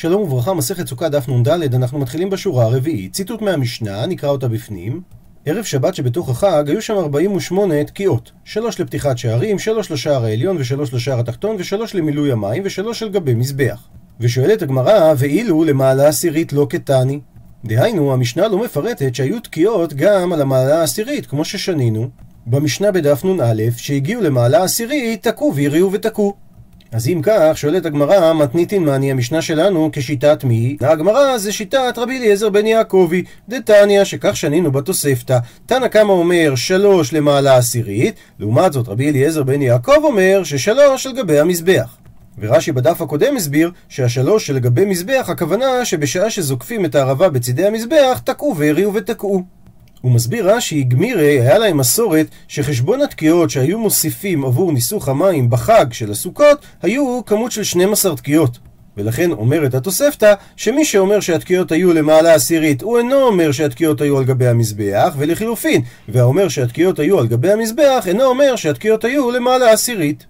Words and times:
שלום 0.00 0.22
וברכה, 0.22 0.54
מסכת 0.54 0.86
סוכה 0.86 1.08
דף 1.08 1.28
נ"ד, 1.28 1.74
אנחנו 1.74 1.98
מתחילים 1.98 2.30
בשורה 2.30 2.64
הרביעית. 2.64 3.12
ציטוט 3.12 3.42
מהמשנה, 3.42 4.06
נקרא 4.06 4.28
אותה 4.28 4.48
בפנים. 4.48 5.00
ערב 5.46 5.64
שבת 5.64 5.94
שבתוך 5.94 6.28
החג 6.28 6.64
היו 6.66 6.82
שם 6.82 6.94
48 6.94 7.84
תקיעות. 7.84 8.32
שלוש 8.44 8.80
לפתיחת 8.80 9.18
שערים, 9.18 9.58
שלוש 9.58 9.90
לשער 9.90 10.24
העליון 10.24 10.56
ושלוש 10.56 10.94
לשער 10.94 11.20
התחתון 11.20 11.56
ושלוש 11.58 11.94
למילוי 11.94 12.32
המים 12.32 12.62
ושלוש 12.66 13.02
על 13.02 13.08
גבי 13.08 13.34
מזבח. 13.34 13.88
ושואלת 14.20 14.62
הגמרא, 14.62 15.14
ואילו 15.18 15.64
למעלה 15.64 16.08
עשירית 16.08 16.52
לא 16.52 16.66
כתני? 16.70 17.20
דהיינו, 17.64 18.12
המשנה 18.12 18.48
לא 18.48 18.64
מפרטת 18.64 19.14
שהיו 19.14 19.40
תקיעות 19.40 19.94
גם 19.94 20.32
על 20.32 20.42
המעלה 20.42 20.80
העשירית, 20.80 21.26
כמו 21.26 21.44
ששנינו. 21.44 22.08
במשנה 22.46 22.92
בדף 22.92 23.24
נ"א, 23.24 23.62
שהגיעו 23.76 24.22
למעלה 24.22 24.64
עשירית, 24.64 25.22
תקעו 25.28 25.52
והריעו 25.56 25.92
ותקעו. 25.92 26.49
אז 26.92 27.08
אם 27.08 27.20
כך, 27.22 27.58
שואלת 27.58 27.86
הגמרא, 27.86 28.32
מתניתין 28.32 28.84
מאני 28.84 29.10
המשנה 29.10 29.42
שלנו 29.42 29.90
כשיטת 29.92 30.44
מי? 30.44 30.76
הגמרא 30.80 31.38
זה 31.38 31.52
שיטת 31.52 31.94
רבי 31.96 32.18
אליעזר 32.18 32.48
בן 32.48 32.66
יעקבי, 32.66 33.22
דתניא, 33.48 34.04
שכך 34.04 34.36
שנינו 34.36 34.72
בתוספתא. 34.72 35.38
תנא 35.66 35.88
קמא 35.88 36.12
אומר 36.12 36.54
שלוש 36.54 37.12
למעלה 37.12 37.56
עשירית, 37.56 38.14
לעומת 38.38 38.72
זאת 38.72 38.88
רבי 38.88 39.10
אליעזר 39.10 39.42
בן 39.42 39.62
יעקב 39.62 40.04
אומר 40.04 40.44
ששלוש 40.44 41.06
על 41.06 41.12
גבי 41.12 41.38
המזבח. 41.40 41.96
ורש"י 42.38 42.72
בדף 42.72 43.00
הקודם 43.00 43.36
הסביר 43.36 43.70
שהשלוש 43.88 44.46
שלגבי 44.46 44.84
מזבח 44.84 45.26
הכוונה 45.28 45.84
שבשעה 45.84 46.30
שזוקפים 46.30 46.84
את 46.84 46.94
הערבה 46.94 47.28
בצידי 47.28 47.66
המזבח 47.66 48.20
תקעו 48.24 48.56
והריעו 48.56 48.94
ותקעו. 48.94 49.59
הוא 50.00 50.12
מסביר 50.12 50.54
רש"י, 50.54 50.82
גמירי, 50.82 51.40
היה 51.40 51.58
להם 51.58 51.76
מסורת 51.76 52.26
שחשבון 52.48 53.00
התקיעות 53.00 53.50
שהיו 53.50 53.78
מוסיפים 53.78 54.44
עבור 54.44 54.72
ניסוך 54.72 55.08
המים 55.08 55.50
בחג 55.50 55.86
של 55.92 56.10
הסוכות 56.10 56.58
היו 56.82 57.20
כמות 57.26 57.52
של 57.52 57.64
12 57.64 58.16
תקיעות. 58.16 58.58
ולכן 58.96 59.30
אומרת 59.30 59.74
התוספתא 59.74 60.34
שמי 60.56 60.84
שאומר 60.84 61.20
שהתקיעות 61.20 61.72
היו 61.72 61.92
למעלה 61.92 62.34
עשירית 62.34 62.82
הוא 62.82 62.98
אינו 62.98 63.22
אומר 63.22 63.52
שהתקיעות 63.52 64.00
היו 64.00 64.18
על 64.18 64.24
גבי 64.24 64.46
המזבח 64.46 65.14
ולחילופין 65.18 65.82
והאומר 66.08 66.48
שהתקיעות 66.48 66.98
היו 66.98 67.18
על 67.18 67.26
גבי 67.26 67.52
המזבח 67.52 68.04
אינו 68.06 68.24
אומר 68.24 68.56
שהתקיעות 68.56 69.04
היו 69.04 69.30
למעלה 69.30 69.72
עשירית 69.72 70.26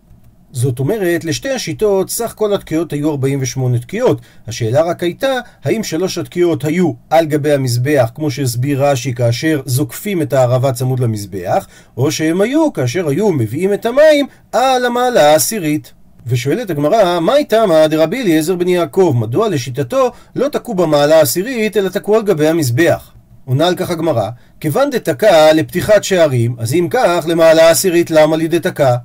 זאת 0.53 0.79
אומרת, 0.79 1.25
לשתי 1.25 1.51
השיטות 1.51 2.11
סך 2.11 2.34
כל 2.37 2.55
התקיעות 2.55 2.93
היו 2.93 3.11
48 3.11 3.79
תקיעות. 3.79 4.20
השאלה 4.47 4.83
רק 4.83 5.03
הייתה, 5.03 5.33
האם 5.65 5.83
שלוש 5.83 6.19
התקיעות 6.19 6.65
היו 6.65 6.93
על 7.11 7.27
גבי 7.27 7.53
המזבח, 7.53 8.11
כמו 8.15 8.31
שהסביר 8.31 8.84
רש"י, 8.84 9.15
כאשר 9.15 9.61
זוקפים 9.67 10.23
את 10.23 10.33
הערבה 10.33 10.73
צמוד 10.73 11.01
למזבח, 11.01 11.67
או 11.97 12.12
שהם 12.12 12.41
היו 12.41 12.73
כאשר 12.73 13.09
היו 13.09 13.33
מביאים 13.33 13.73
את 13.73 13.87
המים 13.87 14.27
על 14.53 14.87
המעלה 14.87 15.33
העשירית. 15.33 15.93
ושואלת 16.27 16.71
הגמרא, 16.71 17.21
מהי 17.21 17.45
תמה 17.45 17.89
דרבי 17.89 18.23
אליעזר 18.23 18.55
בן 18.55 18.69
יעקב? 18.69 19.15
מדוע 19.19 19.48
לשיטתו 19.48 20.11
לא 20.37 20.48
תקעו 20.48 20.75
במעלה 20.75 21.19
העשירית, 21.19 21.77
אלא 21.77 21.89
תקעו 21.89 22.17
על 22.17 22.23
גבי 22.23 22.48
המזבח? 22.48 23.12
עונה 23.45 23.67
על 23.67 23.75
כך 23.77 23.91
הגמרא, 23.91 24.28
כיוון 24.61 24.91
דתקע 24.91 25.53
לפתיחת 25.53 26.05
שערים, 26.05 26.56
אז 26.59 26.75
אם 26.75 26.87
כך, 26.91 27.25
למעלה 27.28 27.69
העשירית 27.69 28.11
למה 28.11 28.37
לי 28.37 28.48
דתקע? 28.48 28.97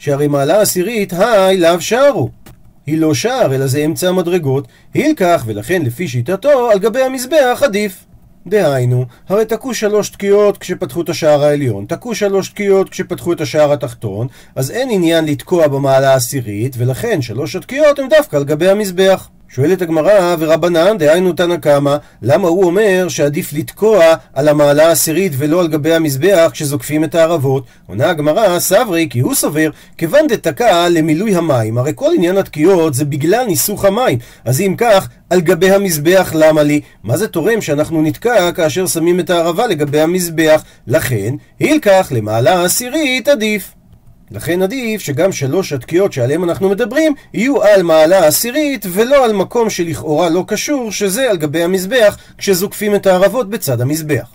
שהרי 0.00 0.28
מעלה 0.28 0.60
עשירית, 0.60 1.12
היי, 1.12 1.56
לאו 1.56 1.80
שערו. 1.80 2.28
היא 2.86 2.98
לא 2.98 3.14
שער, 3.14 3.54
אלא 3.54 3.66
זה 3.66 3.84
אמצע 3.84 4.08
המדרגות, 4.08 4.68
הילקח, 4.94 5.42
ולכן 5.46 5.82
לפי 5.82 6.08
שיטתו, 6.08 6.70
על 6.70 6.78
גבי 6.78 7.02
המזבח 7.02 7.60
עדיף. 7.64 8.04
דהיינו, 8.46 9.04
הרי 9.28 9.44
תקעו 9.44 9.74
שלוש 9.74 10.08
תקיעות 10.08 10.58
כשפתחו 10.58 11.02
את 11.02 11.08
השער 11.08 11.44
העליון, 11.44 11.84
תקעו 11.88 12.14
שלוש 12.14 12.48
תקיעות 12.48 12.88
כשפתחו 12.88 13.32
את 13.32 13.40
השער 13.40 13.72
התחתון, 13.72 14.26
אז 14.54 14.70
אין 14.70 14.88
עניין 14.90 15.24
לתקוע 15.24 15.68
במעלה 15.68 16.12
העשירית, 16.12 16.74
ולכן 16.78 17.22
שלוש 17.22 17.56
התקיעות 17.56 17.98
הן 17.98 18.08
דווקא 18.08 18.36
על 18.36 18.44
גבי 18.44 18.68
המזבח. 18.68 19.28
שואלת 19.54 19.82
הגמרא, 19.82 20.36
ורבנן, 20.38 20.98
דהיינו 20.98 21.32
תנא 21.32 21.56
קמא, 21.56 21.96
למה 22.22 22.48
הוא 22.48 22.64
אומר 22.64 23.08
שעדיף 23.08 23.52
לתקוע 23.52 24.14
על 24.34 24.48
המעלה 24.48 24.88
העשירית 24.88 25.32
ולא 25.38 25.60
על 25.60 25.68
גבי 25.68 25.94
המזבח 25.94 26.50
כשזוקפים 26.52 27.04
את 27.04 27.14
הערבות? 27.14 27.64
עונה 27.86 28.10
הגמרא, 28.10 28.58
סברי, 28.58 29.06
כי 29.10 29.20
הוא 29.20 29.34
סובר, 29.34 29.70
כיוון 29.98 30.26
דתקע 30.26 30.88
למילוי 30.88 31.34
המים, 31.34 31.78
הרי 31.78 31.92
כל 31.94 32.10
עניין 32.16 32.36
התקיעות 32.36 32.94
זה 32.94 33.04
בגלל 33.04 33.44
ניסוך 33.46 33.84
המים, 33.84 34.18
אז 34.44 34.60
אם 34.60 34.74
כך, 34.78 35.08
על 35.30 35.40
גבי 35.40 35.70
המזבח 35.70 36.32
למה 36.34 36.62
לי? 36.62 36.80
מה 37.04 37.16
זה 37.16 37.28
תורם 37.28 37.60
שאנחנו 37.60 38.02
נתקע 38.02 38.52
כאשר 38.52 38.86
שמים 38.86 39.20
את 39.20 39.30
הערבה 39.30 39.66
לגבי 39.66 40.00
המזבח? 40.00 40.64
לכן, 40.86 41.34
הילקח 41.58 42.08
למעלה 42.14 42.58
העשירית 42.58 43.28
עדיף. 43.28 43.79
לכן 44.30 44.62
עדיף 44.62 45.00
שגם 45.00 45.32
שלוש 45.32 45.72
התקיעות 45.72 46.12
שעליהן 46.12 46.42
אנחנו 46.42 46.68
מדברים 46.68 47.14
יהיו 47.34 47.62
על 47.62 47.82
מעלה 47.82 48.26
עשירית 48.26 48.86
ולא 48.92 49.24
על 49.24 49.32
מקום 49.32 49.70
שלכאורה 49.70 50.28
לא 50.28 50.44
קשור 50.46 50.92
שזה 50.92 51.30
על 51.30 51.36
גבי 51.36 51.62
המזבח 51.62 52.16
כשזוקפים 52.38 52.94
את 52.94 53.06
הערבות 53.06 53.50
בצד 53.50 53.80
המזבח. 53.80 54.28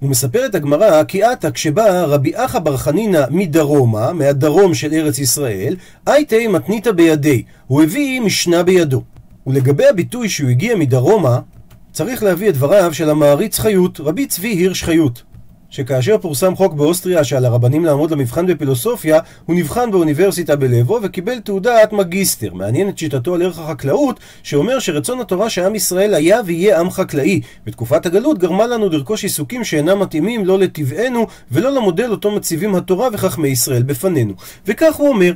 הוא 0.00 0.10
מספר 0.10 0.46
את 0.46 0.54
הגמרא 0.54 1.04
כי 1.04 1.22
עתה 1.22 1.50
כשבא 1.50 2.04
רבי 2.04 2.32
אחא 2.34 2.58
בר 2.58 2.76
חנינא 2.76 3.24
מדרומה, 3.30 4.12
מהדרום 4.12 4.74
של 4.74 4.94
ארץ 4.94 5.18
ישראל, 5.18 5.76
הייתי 6.06 6.46
מתניתא 6.46 6.92
בידי, 6.92 7.42
הוא 7.66 7.82
הביא 7.82 8.20
משנה 8.20 8.62
בידו. 8.62 9.02
ולגבי 9.46 9.86
הביטוי 9.86 10.28
שהוא 10.28 10.50
הגיע 10.50 10.76
מדרומה, 10.76 11.38
צריך 11.92 12.22
להביא 12.22 12.48
את 12.48 12.54
דבריו 12.54 12.94
של 12.94 13.10
המעריץ 13.10 13.58
חיות, 13.58 14.00
רבי 14.00 14.26
צבי 14.26 14.48
הירש 14.48 14.84
חיות. 14.84 15.22
שכאשר 15.70 16.18
פורסם 16.18 16.56
חוק 16.56 16.74
באוסטריה 16.74 17.24
שעל 17.24 17.44
הרבנים 17.44 17.84
לעמוד 17.84 18.10
למבחן 18.10 18.46
בפילוסופיה, 18.46 19.18
הוא 19.46 19.56
נבחן 19.56 19.90
באוניברסיטה 19.90 20.56
בלבו 20.56 20.98
וקיבל 21.02 21.40
תעודת 21.40 21.92
מגיסטר. 21.92 22.54
מעניין 22.54 22.88
את 22.88 22.98
שיטתו 22.98 23.34
על 23.34 23.42
ערך 23.42 23.58
החקלאות, 23.58 24.20
שאומר 24.42 24.78
שרצון 24.78 25.20
התורה 25.20 25.50
שעם 25.50 25.74
ישראל 25.74 26.14
היה 26.14 26.40
ויהיה 26.46 26.80
עם 26.80 26.90
חקלאי. 26.90 27.40
ותקופת 27.66 28.06
הגלות 28.06 28.38
גרמה 28.38 28.66
לנו 28.66 28.88
לרכוש 28.88 29.22
עיסוקים 29.22 29.64
שאינם 29.64 30.00
מתאימים 30.00 30.44
לא 30.44 30.58
לטבענו 30.58 31.26
ולא 31.52 31.74
למודל 31.74 32.10
אותו 32.10 32.30
מציבים 32.30 32.74
התורה 32.74 33.08
וחכמי 33.12 33.48
ישראל 33.48 33.82
בפנינו. 33.82 34.34
וכך 34.66 34.94
הוא 34.94 35.08
אומר 35.08 35.32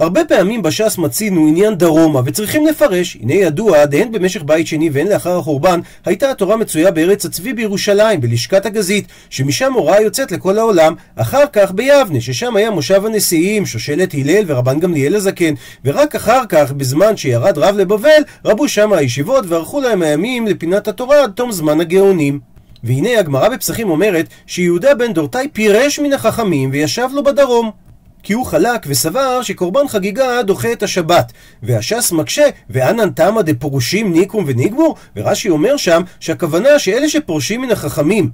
הרבה 0.00 0.24
פעמים 0.24 0.62
בש"ס 0.62 0.98
מצינו 0.98 1.46
עניין 1.48 1.74
דרומה, 1.74 2.20
וצריכים 2.24 2.66
לפרש. 2.66 3.16
הנה 3.20 3.34
ידוע, 3.34 3.84
דהן 3.84 4.12
במשך 4.12 4.42
בית 4.42 4.66
שני 4.66 4.90
והן 4.92 5.06
לאחר 5.06 5.38
החורבן, 5.38 5.80
הייתה 6.04 6.30
התורה 6.30 6.56
מצויה 6.56 6.90
בארץ 6.90 7.26
הצבי 7.26 7.52
בירושלים, 7.52 8.20
בלשכת 8.20 8.66
הגזית, 8.66 9.06
שמשם 9.30 9.72
הוראה 9.72 10.00
יוצאת 10.00 10.32
לכל 10.32 10.58
העולם. 10.58 10.94
אחר 11.16 11.44
כך 11.52 11.72
ביבנה, 11.72 12.20
ששם 12.20 12.56
היה 12.56 12.70
מושב 12.70 13.06
הנשיאים, 13.06 13.66
שושלת 13.66 14.14
הלל 14.14 14.44
ורבן 14.46 14.80
גמליאל 14.80 15.14
הזקן, 15.14 15.54
ורק 15.84 16.14
אחר 16.14 16.46
כך, 16.48 16.72
בזמן 16.72 17.16
שירד 17.16 17.58
רב 17.58 17.76
לבבל, 17.76 18.22
רבו 18.44 18.68
שם 18.68 18.92
הישיבות 18.92 19.44
וערכו 19.48 19.80
להם 19.80 20.02
הימים 20.02 20.46
לפינת 20.46 20.88
התורה 20.88 21.22
עד 21.22 21.30
תום 21.30 21.52
זמן 21.52 21.80
הגאונים. 21.80 22.40
והנה 22.84 23.18
הגמרא 23.18 23.48
בפסחים 23.48 23.90
אומרת 23.90 24.26
שיהודה 24.46 24.94
בן 24.94 25.12
דורתאי 25.12 25.48
פירש 25.52 25.98
מן 25.98 26.12
החכמים 26.12 26.70
וישב 26.72 27.08
לו 27.12 27.24
בדרום. 27.24 27.87
כי 28.28 28.34
הוא 28.34 28.46
חלק 28.46 28.86
וסבר 28.86 29.42
שקורבן 29.42 29.88
חגיגה 29.88 30.42
דוחה 30.42 30.72
את 30.72 30.82
השבת. 30.82 31.32
והש"ס 31.62 32.12
מקשה, 32.12 32.42
ואנן 32.70 33.10
תמא 33.10 33.42
דפורשים 33.42 34.12
ניקום 34.12 34.44
וניגבור? 34.46 34.96
ורש"י 35.16 35.48
אומר 35.48 35.76
שם 35.76 36.02
שהכוונה 36.20 36.78
שאלה 36.78 37.08
שפורשים 37.08 37.60
מן 37.60 37.70
החכמים 37.70 38.30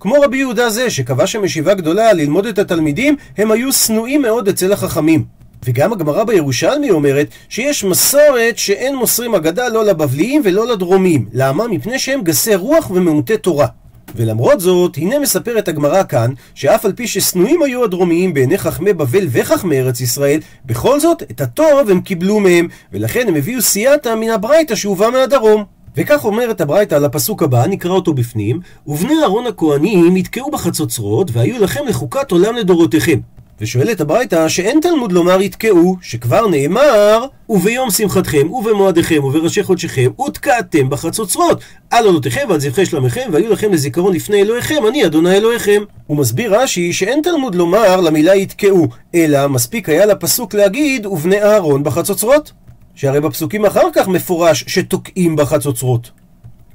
כמו 0.00 0.14
רבי 0.22 0.36
יהודה 0.36 0.70
זה, 0.70 0.90
שקבע 0.90 1.26
שם 1.26 1.44
ישיבה 1.44 1.74
גדולה 1.74 2.12
ללמוד 2.12 2.46
את 2.46 2.58
התלמידים, 2.58 3.16
הם 3.38 3.50
היו 3.50 3.72
שנואים 3.72 4.22
מאוד 4.22 4.48
אצל 4.48 4.72
החכמים. 4.72 5.24
וגם 5.64 5.92
הגמרא 5.92 6.24
בירושלמי 6.24 6.90
אומרת 6.90 7.26
שיש 7.48 7.84
מסורת 7.84 8.58
שאין 8.58 8.96
מוסרים 8.96 9.34
אגדה 9.34 9.68
לא 9.68 9.84
לבבליים 9.84 10.42
ולא 10.44 10.66
לדרומים. 10.66 11.26
למה? 11.32 11.68
מפני 11.68 11.98
שהם 11.98 12.22
גסי 12.22 12.54
רוח 12.54 12.90
ומעוטי 12.90 13.38
תורה. 13.38 13.66
ולמרות 14.14 14.60
זאת, 14.60 14.96
הנה 14.96 15.18
מספרת 15.18 15.68
הגמרא 15.68 16.02
כאן, 16.02 16.30
שאף 16.54 16.84
על 16.84 16.92
פי 16.92 17.06
ששנואים 17.06 17.62
היו 17.62 17.84
הדרומיים 17.84 18.34
בעיני 18.34 18.58
חכמי 18.58 18.92
בבל 18.92 19.26
וחכמי 19.30 19.80
ארץ 19.80 20.00
ישראל, 20.00 20.40
בכל 20.66 21.00
זאת, 21.00 21.22
את 21.22 21.40
הטוב 21.40 21.90
הם 21.90 22.00
קיבלו 22.00 22.40
מהם, 22.40 22.68
ולכן 22.92 23.28
הם 23.28 23.34
הביאו 23.34 23.62
סייעתא 23.62 24.14
מן 24.14 24.30
הברייתא 24.30 24.74
שהובא 24.74 25.10
מהדרום. 25.10 25.64
וכך 25.96 26.24
אומרת 26.24 26.60
הברייתא 26.60 26.94
על 26.94 27.04
הפסוק 27.04 27.42
הבא, 27.42 27.66
נקרא 27.66 27.90
אותו 27.90 28.14
בפנים, 28.14 28.60
ובני 28.86 29.14
אהרון 29.22 29.46
הכהנים 29.46 30.16
יתקעו 30.16 30.50
בחצוצרות, 30.50 31.30
והיו 31.32 31.62
לכם 31.62 31.80
לחוקת 31.88 32.30
עולם 32.30 32.56
לדורותיכם. 32.56 33.18
ושואלת 33.60 34.00
הברייתא 34.00 34.48
שאין 34.48 34.80
תלמוד 34.80 35.12
לומר 35.12 35.40
יתקעו, 35.40 35.96
שכבר 36.02 36.46
נאמר, 36.46 37.24
וביום 37.48 37.90
שמחתכם, 37.90 38.52
ובמועדיכם, 38.52 39.24
ובראשי 39.24 39.62
חודשיכם, 39.62 40.10
ותקעתם 40.26 40.90
בחצוצרות, 40.90 41.60
על 41.90 42.06
עולותיכם 42.06 42.46
ועל 42.48 42.60
זבחי 42.60 42.86
שלמיכם, 42.86 43.28
והיו 43.32 43.52
לכם 43.52 43.72
לזיכרון 43.72 44.14
לפני 44.14 44.42
אלוהיכם, 44.42 44.86
אני 44.88 45.06
אדוני 45.06 45.36
אלוהיכם. 45.36 45.82
הוא 46.06 46.16
מסביר 46.16 46.60
רש"י 46.60 46.92
שאין 46.92 47.20
תלמוד 47.22 47.54
לומר 47.54 48.00
למילה 48.00 48.34
יתקעו, 48.34 48.88
אלא 49.14 49.48
מספיק 49.48 49.88
היה 49.88 50.06
לפסוק 50.06 50.54
להגיד, 50.54 51.06
ובני 51.06 51.42
אהרון 51.42 51.84
בחצוצרות. 51.84 52.52
שהרי 52.94 53.20
בפסוקים 53.20 53.66
אחר 53.66 53.88
כך 53.92 54.08
מפורש 54.08 54.64
שתוקעים 54.66 55.36
בחצוצרות. 55.36 56.10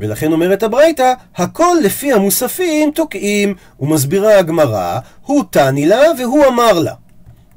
ולכן 0.02 0.32
אומרת 0.32 0.64
הברייתא, 0.64 1.14
הכל 1.36 1.76
לפי 1.84 2.14
המוספים 2.14 2.92
תוקעים. 2.92 3.56
ומסבירה 3.80 4.40
הגמרא, 4.40 5.00
הוא 5.26 5.44
תני 5.50 5.86
לה 5.86 6.02
והוא 6.20 6.46
אמר 6.48 6.80
לה. 6.80 6.94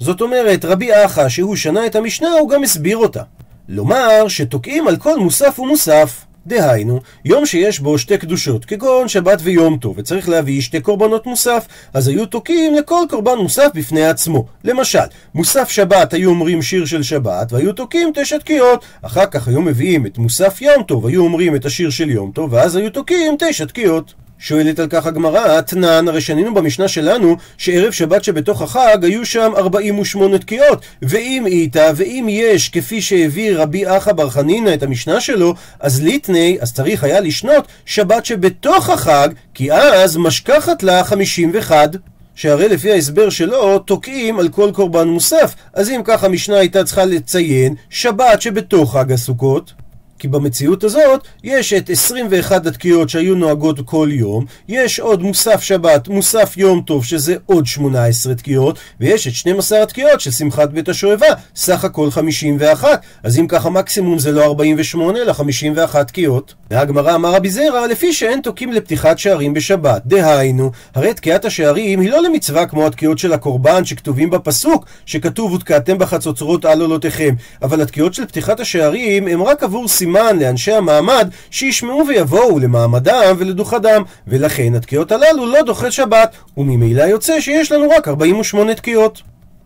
זאת 0.00 0.20
אומרת, 0.20 0.64
רבי 0.64 1.04
אחא, 1.04 1.28
שהוא 1.28 1.56
שנה 1.56 1.86
את 1.86 1.96
המשנה, 1.96 2.28
הוא 2.40 2.50
גם 2.50 2.62
הסביר 2.62 2.96
אותה. 2.96 3.22
לומר 3.68 4.28
שתוקעים 4.28 4.88
על 4.88 4.96
כל 4.96 5.18
מוסף 5.18 5.58
ומוסף. 5.58 6.24
דהיינו, 6.46 7.00
יום 7.24 7.46
שיש 7.46 7.80
בו 7.80 7.98
שתי 7.98 8.18
קדושות, 8.18 8.64
כגון 8.64 9.08
שבת 9.08 9.38
ויום 9.42 9.78
טוב, 9.78 9.98
וצריך 9.98 10.28
להביא 10.28 10.60
שתי 10.60 10.80
קורבנות 10.80 11.26
מוסף, 11.26 11.66
אז 11.94 12.08
היו 12.08 12.26
תוקעים 12.26 12.74
לכל 12.74 13.04
קורבן 13.10 13.38
מוסף 13.38 13.68
בפני 13.74 14.06
עצמו. 14.06 14.46
למשל, 14.64 14.98
מוסף 15.34 15.68
שבת 15.68 16.12
היו 16.12 16.30
אומרים 16.30 16.62
שיר 16.62 16.84
של 16.84 17.02
שבת, 17.02 17.52
והיו 17.52 17.72
תוקעים 17.72 18.10
תשע 18.14 18.38
תקיעות. 18.38 18.84
אחר 19.02 19.26
כך 19.26 19.48
היו 19.48 19.62
מביאים 19.62 20.06
את 20.06 20.18
מוסף 20.18 20.62
יום 20.62 20.82
טוב, 20.82 21.06
היו 21.06 21.22
אומרים 21.24 21.56
את 21.56 21.64
השיר 21.64 21.90
של 21.90 22.10
יום 22.10 22.30
טוב, 22.34 22.52
ואז 22.52 22.76
היו 22.76 22.90
תוקעים 22.90 23.34
תשע 23.38 23.64
תקיעות. 23.64 24.23
שואלת 24.46 24.78
על 24.78 24.86
כך 24.90 25.06
הגמרא, 25.06 25.58
אתנן, 25.58 26.08
הרי 26.08 26.20
שנינו 26.20 26.54
במשנה 26.54 26.88
שלנו 26.88 27.36
שערב 27.58 27.90
שבת 27.90 28.24
שבתוך 28.24 28.62
החג 28.62 28.98
היו 29.04 29.26
שם 29.26 29.52
48 29.56 30.38
תקיעות. 30.38 30.84
ואם 31.02 31.46
איתה 31.46 31.90
ואם 31.96 32.26
יש 32.30 32.68
כפי 32.68 33.02
שהביא 33.02 33.56
רבי 33.56 33.96
אחא 33.96 34.12
בר 34.12 34.30
חנינא 34.30 34.74
את 34.74 34.82
המשנה 34.82 35.20
שלו 35.20 35.54
אז 35.80 36.02
ליטני, 36.02 36.58
אז 36.60 36.72
צריך 36.72 37.04
היה 37.04 37.20
לשנות 37.20 37.68
שבת 37.86 38.24
שבתוך 38.24 38.90
החג 38.90 39.28
כי 39.54 39.72
אז 39.72 40.16
משכחת 40.16 40.82
לה 40.82 41.04
51 41.04 41.90
שהרי 42.34 42.68
לפי 42.68 42.92
ההסבר 42.92 43.30
שלו 43.30 43.78
תוקעים 43.78 44.38
על 44.38 44.48
כל 44.48 44.70
קורבן 44.74 45.08
מוסף. 45.08 45.54
אז 45.74 45.90
אם 45.90 46.00
כך 46.04 46.24
המשנה 46.24 46.56
הייתה 46.56 46.84
צריכה 46.84 47.04
לציין 47.04 47.74
שבת 47.90 48.42
שבתוך 48.42 48.96
חג 48.96 49.12
הסוכות 49.12 49.72
כי 50.18 50.28
במציאות 50.28 50.84
הזאת 50.84 51.20
יש 51.44 51.72
את 51.72 51.90
21 51.90 52.66
התקיעות 52.66 53.08
שהיו 53.08 53.34
נוהגות 53.34 53.80
כל 53.84 54.08
יום, 54.12 54.44
יש 54.68 55.00
עוד 55.00 55.22
מוסף 55.22 55.62
שבת, 55.62 56.08
מוסף 56.08 56.56
יום 56.56 56.82
טוב, 56.86 57.04
שזה 57.04 57.36
עוד 57.46 57.66
18 57.66 58.34
תקיעות, 58.34 58.78
ויש 59.00 59.28
את 59.28 59.32
12 59.32 59.82
התקיעות 59.82 60.20
של 60.20 60.30
שמחת 60.30 60.70
בית 60.70 60.88
השואבה, 60.88 61.26
סך 61.56 61.84
הכל 61.84 62.10
51. 62.10 63.02
אז 63.22 63.38
אם 63.38 63.46
ככה 63.46 63.70
מקסימום 63.70 64.18
זה 64.18 64.32
לא 64.32 64.44
48, 64.44 65.18
אלא 65.18 65.32
51 65.32 66.08
תקיעות. 66.08 66.54
והגמרא 66.70 67.14
אמר 67.14 67.34
רבי 67.34 67.50
זרע, 67.50 67.86
לפי 67.86 68.12
שאין 68.12 68.40
תוקעים 68.40 68.72
לפתיחת 68.72 69.18
שערים 69.18 69.54
בשבת. 69.54 70.02
דהיינו, 70.06 70.70
הרי 70.94 71.14
תקיעת 71.14 71.44
השערים 71.44 72.00
היא 72.00 72.10
לא 72.10 72.22
למצווה 72.22 72.66
כמו 72.66 72.86
התקיעות 72.86 73.18
של 73.18 73.32
הקורבן 73.32 73.84
שכתובים 73.84 74.30
בפסוק, 74.30 74.86
שכתוב 75.06 75.52
ותקעתם 75.52 75.98
בחצוצרות 75.98 76.64
על 76.64 76.80
עולותיכם. 76.80 77.34
אבל 77.62 77.80
התקיעות 77.80 78.14
של 78.14 78.26
פתיחת 78.26 78.60
השערים 78.60 79.28
הם 79.28 79.42
רק 79.42 79.62
עבור 79.62 79.88
סימן 80.04 80.38
לאנשי 80.38 80.72
המעמד 80.72 81.28
שישמעו 81.50 82.06
ויבואו 82.08 82.58
למעמדם 82.58 83.36
ולדוכדם, 83.38 84.02
ולכן 84.26 84.74
התקיעות 84.74 85.12
הללו 85.12 85.46
לא 85.46 85.62
דוחה 85.62 85.90
שבת, 85.90 86.36
וממילא 86.56 87.02
יוצא 87.02 87.40
שיש 87.40 87.72
לנו 87.72 87.88
רק 87.90 88.08
48 88.08 88.74
תקיעות. 88.74 89.22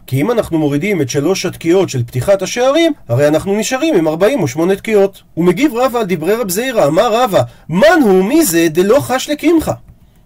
כי 0.07 0.21
אם 0.21 0.31
אנחנו 0.31 0.59
מורידים 0.59 1.03
את 1.03 1.11
שלוש 1.11 1.47
התקיעות 1.47 1.89
של 1.89 2.05
פתיחת 2.05 2.43
השערים, 2.43 2.93
הרי 3.09 3.29
אנחנו 3.29 3.59
נשארים 3.59 3.95
עם 3.95 4.09
48 4.09 4.77
תקיעות. 4.77 5.23
ומגיב 5.37 5.75
רבא 5.75 5.99
על 5.99 6.07
דברי 6.09 6.35
רב 6.35 6.51
זעירא, 6.51 6.87
אמר 6.87 7.23
רבא, 7.23 7.43
מן 7.69 8.03
הוא 8.03 8.25
מי 8.25 8.45
זה 8.45 8.67
דלא 8.71 9.01
חש 9.01 9.31
לקמחה? 9.31 9.73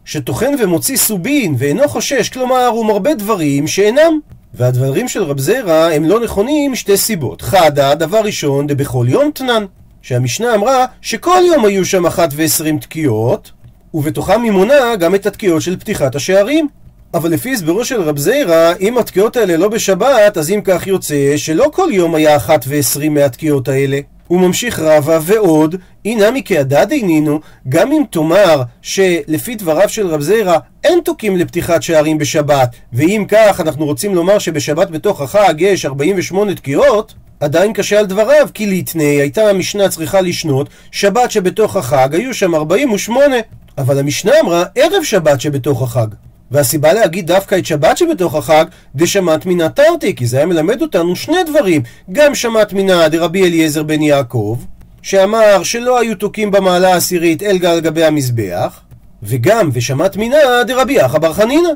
שטוחן 0.04 0.54
ומוציא 0.60 0.96
סובין 0.96 1.54
ואינו 1.58 1.88
חושש, 1.88 2.28
כלומר 2.28 2.66
הוא 2.66 2.86
מרבה 2.86 3.14
דברים 3.14 3.66
שאינם. 3.66 4.18
והדברים 4.54 5.08
של 5.08 5.22
רב 5.22 5.38
זעירא 5.38 5.90
הם 5.90 6.04
לא 6.04 6.20
נכונים 6.20 6.72
משתי 6.72 6.96
סיבות. 6.96 7.42
חדה, 7.42 7.94
דבר 7.94 8.20
ראשון, 8.20 8.66
דבכל 8.66 9.06
יום 9.08 9.30
תנן. 9.34 9.64
שהמשנה 10.02 10.54
אמרה 10.54 10.84
שכל 11.00 11.42
יום 11.46 11.64
היו 11.64 11.84
שם 11.84 12.06
אחת 12.06 12.30
ועשרים 12.36 12.78
תקיעות, 12.78 13.50
ובתוכם 13.94 14.42
היא 14.42 14.50
מונה 14.52 14.96
גם 14.96 15.14
את 15.14 15.26
התקיעות 15.26 15.62
של 15.62 15.76
פתיחת 15.76 16.14
השערים. 16.14 16.68
אבל 17.14 17.30
לפי 17.30 17.52
הסברו 17.52 17.84
של 17.84 18.02
רב 18.02 18.18
זיירה, 18.18 18.72
אם 18.80 18.98
התקיעות 18.98 19.36
האלה 19.36 19.56
לא 19.56 19.68
בשבת, 19.68 20.36
אז 20.36 20.50
אם 20.50 20.60
כך 20.64 20.86
יוצא 20.86 21.36
שלא 21.36 21.70
כל 21.72 21.88
יום 21.92 22.14
היה 22.14 22.36
אחת 22.36 22.64
ועשרים 22.68 23.14
מהתקיעות 23.14 23.68
האלה. 23.68 24.00
הוא 24.28 24.40
ממשיך 24.40 24.78
רבה 24.78 25.18
ועוד, 25.22 25.76
אינמי 26.04 26.42
כהדד 26.44 26.90
עינינו, 26.90 27.40
גם 27.68 27.92
אם 27.92 28.02
תאמר 28.10 28.62
שלפי 28.82 29.54
דבריו 29.54 29.88
של 29.88 30.06
רב 30.06 30.20
זיירה 30.20 30.58
אין 30.84 30.98
תוקים 31.04 31.36
לפתיחת 31.36 31.82
שערים 31.82 32.18
בשבת, 32.18 32.76
ואם 32.92 33.24
כך 33.28 33.60
אנחנו 33.60 33.84
רוצים 33.84 34.14
לומר 34.14 34.38
שבשבת 34.38 34.90
בתוך 34.90 35.20
החג 35.20 35.54
יש 35.58 35.86
48 35.86 36.54
תקיעות, 36.54 37.14
עדיין 37.42 37.72
קשה 37.72 37.98
על 37.98 38.06
דבריו, 38.06 38.48
כי 38.54 38.66
ליטני 38.66 39.04
הייתה 39.04 39.42
המשנה 39.42 39.88
צריכה 39.88 40.20
לשנות 40.20 40.68
שבת 40.90 41.30
שבתוך 41.30 41.76
החג 41.76 42.14
היו 42.14 42.34
שם 42.34 42.54
48, 42.54 43.36
אבל 43.78 43.98
המשנה 43.98 44.32
אמרה 44.40 44.64
ערב 44.74 45.02
שבת 45.02 45.40
שבתוך 45.40 45.82
החג. 45.82 46.06
והסיבה 46.50 46.92
להגיד 46.92 47.26
דווקא 47.26 47.58
את 47.58 47.66
שבת 47.66 47.98
שבתוך 47.98 48.34
החג, 48.34 48.64
דשמט 48.94 49.46
מינא 49.46 49.68
תרתי, 49.68 50.14
כי 50.14 50.26
זה 50.26 50.36
היה 50.36 50.46
מלמד 50.46 50.82
אותנו 50.82 51.16
שני 51.16 51.36
דברים. 51.46 51.82
גם 52.12 52.34
שמט 52.34 52.72
מינא 52.72 53.08
דרבי 53.08 53.44
אליעזר 53.44 53.82
בן 53.82 54.02
יעקב, 54.02 54.58
שאמר 55.02 55.62
שלא 55.62 56.00
היו 56.00 56.14
תוקים 56.14 56.50
במעלה 56.50 56.92
העשירית 56.94 57.42
אל 57.42 57.66
על 57.66 57.80
גבי 57.80 58.04
המזבח, 58.04 58.80
וגם 59.22 59.70
ושמט 59.72 60.16
מינא 60.16 60.62
דרבי 60.66 61.04
אחא 61.04 61.18
בר 61.18 61.32
חנינא. 61.32 61.70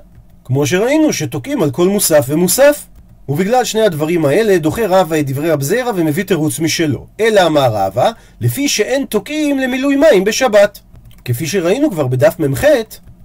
כמו 0.45 0.67
שראינו 0.67 1.13
שתוקים 1.13 1.63
על 1.63 1.71
כל 1.71 1.89
מוסף 1.89 2.25
ומוסף. 2.29 2.87
ובגלל 3.29 3.65
שני 3.65 3.83
הדברים 3.83 4.25
האלה 4.25 4.59
דוחה 4.59 4.87
רבא 4.87 5.21
את 5.21 5.27
דברי 5.27 5.51
רב 5.51 5.63
זרע 5.63 5.93
ומביא 5.95 6.25
תירוץ 6.25 6.61
משלו. 6.61 7.07
אלא 7.21 7.47
אמר 7.47 7.75
רבא, 7.75 8.11
לפי 8.41 8.69
שאין 8.69 9.05
תוקעים 9.05 9.59
למילוי 9.59 9.97
מים 9.97 10.25
בשבת. 10.25 10.81
כפי 11.25 11.47
שראינו 11.47 11.91
כבר 11.91 12.07
בדף 12.07 12.39
מ"ח, 12.39 12.65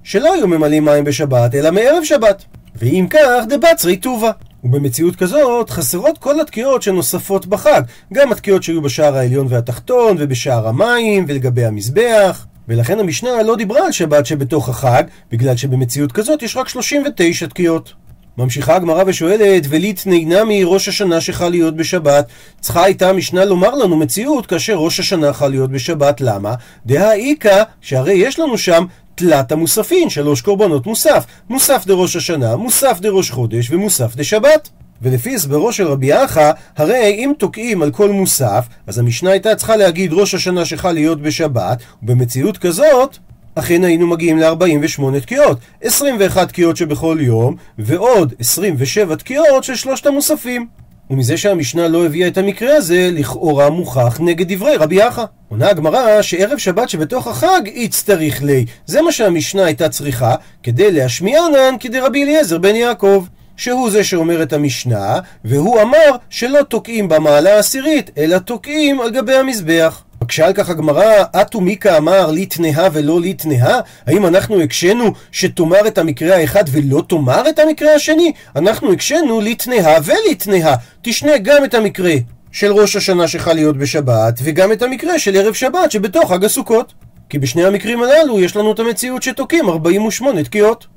שלא 0.04 0.34
היו 0.34 0.48
ממלאים 0.48 0.86
מים 0.86 1.04
בשבת, 1.04 1.56
אלא 1.56 1.72
מערב 1.72 2.04
שבת. 2.04 2.44
ואם 2.76 3.08
כך, 3.10 3.44
דבצרי 3.50 3.98
טובה. 3.98 4.32
ובמציאות 4.64 5.16
כזאת 5.16 5.70
חסרות 5.70 6.18
כל 6.18 6.42
התקיעות 6.42 6.82
שנוספות 6.82 7.46
בחג, 7.46 7.82
גם 8.14 8.32
התקיעות 8.32 8.64
שהיו 8.64 8.82
בשער 8.82 9.18
העליון 9.18 9.48
והתחתון, 9.50 10.16
ובשער 10.20 10.68
המים, 10.68 11.26
ולגבי 11.28 11.66
המזבח. 11.66 12.46
ולכן 12.68 13.00
המשנה 13.00 13.44
לא 13.44 13.56
דיברה 13.56 13.86
על 13.86 13.92
שבת 13.92 14.26
שבתוך 14.26 14.70
החג, 14.70 15.04
בגלל 15.32 15.56
שבמציאות 15.56 16.12
כזאת 16.12 16.44
יש 16.44 16.58
רק 16.58 16.68
39 16.68 17.48
תקיעות. 17.48 17.94
ממשיכה 18.38 18.76
הגמרא 18.76 19.04
ושואלת, 19.08 19.64
וליתני 19.70 20.26
נמי 20.26 20.64
ראש 20.64 20.88
השנה 20.88 21.22
שחל 21.22 21.50
להיות 21.50 21.76
בשבת. 21.76 22.28
צריכה 22.60 22.84
הייתה 22.84 23.10
המשנה 23.10 23.46
לומר 23.46 23.76
לנו 23.76 23.98
מציאות 23.98 24.46
כאשר 24.46 24.76
ראש 24.76 25.00
השנה 25.00 25.34
חל 25.34 25.48
להיות 25.48 25.72
בשבת. 25.72 26.22
למה? 26.22 26.56
דהאיכא, 26.86 27.64
שהרי 27.82 28.14
יש 28.14 28.40
לנו 28.40 28.58
שם 28.58 28.86
תלת 29.16 29.52
המוספין, 29.52 30.10
שלוש 30.10 30.42
קורבנות 30.42 30.86
מוסף. 30.86 31.26
מוסף 31.50 31.86
דראש 31.86 32.16
השנה, 32.16 32.56
מוסף 32.56 33.00
דראש 33.02 33.32
חודש 33.32 33.72
ומוסף 33.72 34.16
דשבת. 34.16 34.70
ולפי 35.02 35.36
הסברו 35.36 35.74
של 35.74 35.88
רבי 35.88 36.26
אחא, 36.26 36.52
הרי 36.78 37.08
אם 37.10 37.32
תוקעים 37.38 37.82
על 37.82 37.92
כל 37.92 38.10
מוסף, 38.10 38.66
אז 38.88 39.00
המשנה 39.00 39.32
הייתה 39.32 39.56
צריכה 39.56 39.76
להגיד 39.76 40.14
ראש 40.14 40.34
השנה 40.34 40.66
שחל 40.66 40.92
להיות 40.92 41.22
בשבת, 41.22 41.82
ובמציאות 42.04 42.58
כזאת, 42.58 43.18
אכן 43.56 43.84
היינו 43.84 44.08
מגיעים 44.08 44.40
ל-48 44.40 45.20
תקיעות, 45.22 45.58
21 45.82 46.48
תקיעות 46.48 46.78
שבכל 46.78 47.18
יום, 47.22 47.56
ועוד 47.80 48.34
27 48.40 49.16
תקיעות 49.16 49.64
של 49.64 49.76
שלושת 49.76 50.06
המוספים. 50.06 50.68
ומזה 51.10 51.38
שהמשנה 51.38 51.88
לא 51.88 52.06
הביאה 52.06 52.28
את 52.28 52.38
המקרה 52.38 52.76
הזה, 52.76 53.10
לכאורה 53.14 53.70
מוכח 53.70 54.18
נגד 54.20 54.54
דברי 54.54 54.76
רבי 54.76 55.08
אחא. 55.08 55.24
עונה 55.50 55.70
הגמרא 55.70 56.22
שערב 56.22 56.58
שבת 56.58 56.90
שבתוך 56.90 57.28
החג 57.28 57.62
יצטריך 57.74 58.44
לי. 58.44 58.66
זה 58.86 59.02
מה 59.02 59.12
שהמשנה 59.12 59.66
הייתה 59.66 59.90
צריכה, 59.90 60.36
כדי 60.64 60.92
להשמיענן 60.92 61.76
כדרבי 61.80 62.24
אליעזר 62.24 62.58
בן 62.58 62.76
יעקב. 62.76 63.26
שהוא 63.58 63.90
זה 63.90 64.04
שאומר 64.04 64.44
את 64.44 64.54
המשנה, 64.54 65.20
והוא 65.46 65.82
אמר 65.82 66.10
שלא 66.30 66.64
תוקעים 66.64 67.10
במעלה 67.10 67.56
העשירית, 67.56 68.12
אלא 68.18 68.38
תוקעים 68.38 69.02
על 69.02 69.10
גבי 69.10 69.36
המזבח. 69.36 70.04
מקשה 70.32 70.48
על 70.48 70.54
כך 70.54 70.70
הגמרא, 70.70 71.24
אטו 71.42 71.62
מיקה 71.62 71.98
אמר 71.98 72.32
לתנאה 72.32 72.88
ולא 72.94 73.22
לתנאה? 73.22 73.80
האם 74.08 74.26
אנחנו 74.26 74.62
הקשינו 74.62 75.14
שתאמר 75.32 75.88
את 75.88 75.98
המקרה 75.98 76.36
האחד 76.36 76.64
ולא 76.72 77.04
תאמר 77.08 77.50
את 77.50 77.60
המקרה 77.60 77.94
השני? 77.96 78.32
אנחנו 78.56 78.92
הקשינו 78.92 79.42
לתנאה 79.42 79.98
ולתנאה. 80.04 80.76
תשנה 81.02 81.38
גם 81.38 81.64
את 81.64 81.74
המקרה 81.74 82.14
של 82.52 82.72
ראש 82.72 82.96
השנה 82.96 83.28
שחל 83.28 83.54
להיות 83.54 83.78
בשבת, 83.78 84.40
וגם 84.44 84.72
את 84.72 84.82
המקרה 84.82 85.20
של 85.20 85.36
ערב 85.36 85.54
שבת 85.54 85.92
שבתוך 85.92 86.32
חג 86.32 86.46
הסוכות. 86.46 86.94
כי 87.30 87.40
בשני 87.40 87.66
המקרים 87.66 88.04
הללו 88.04 88.40
יש 88.40 88.56
לנו 88.56 88.72
את 88.72 88.80
המציאות 88.80 89.24
שתוקעים 89.24 89.70
48 89.70 90.44
תקיעות. 90.44 90.88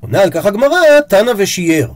עונה 0.00 0.22
על 0.22 0.30
כך 0.30 0.46
הגמרא, 0.46 1.00
תנא 1.08 1.32
ושיער. 1.36 1.88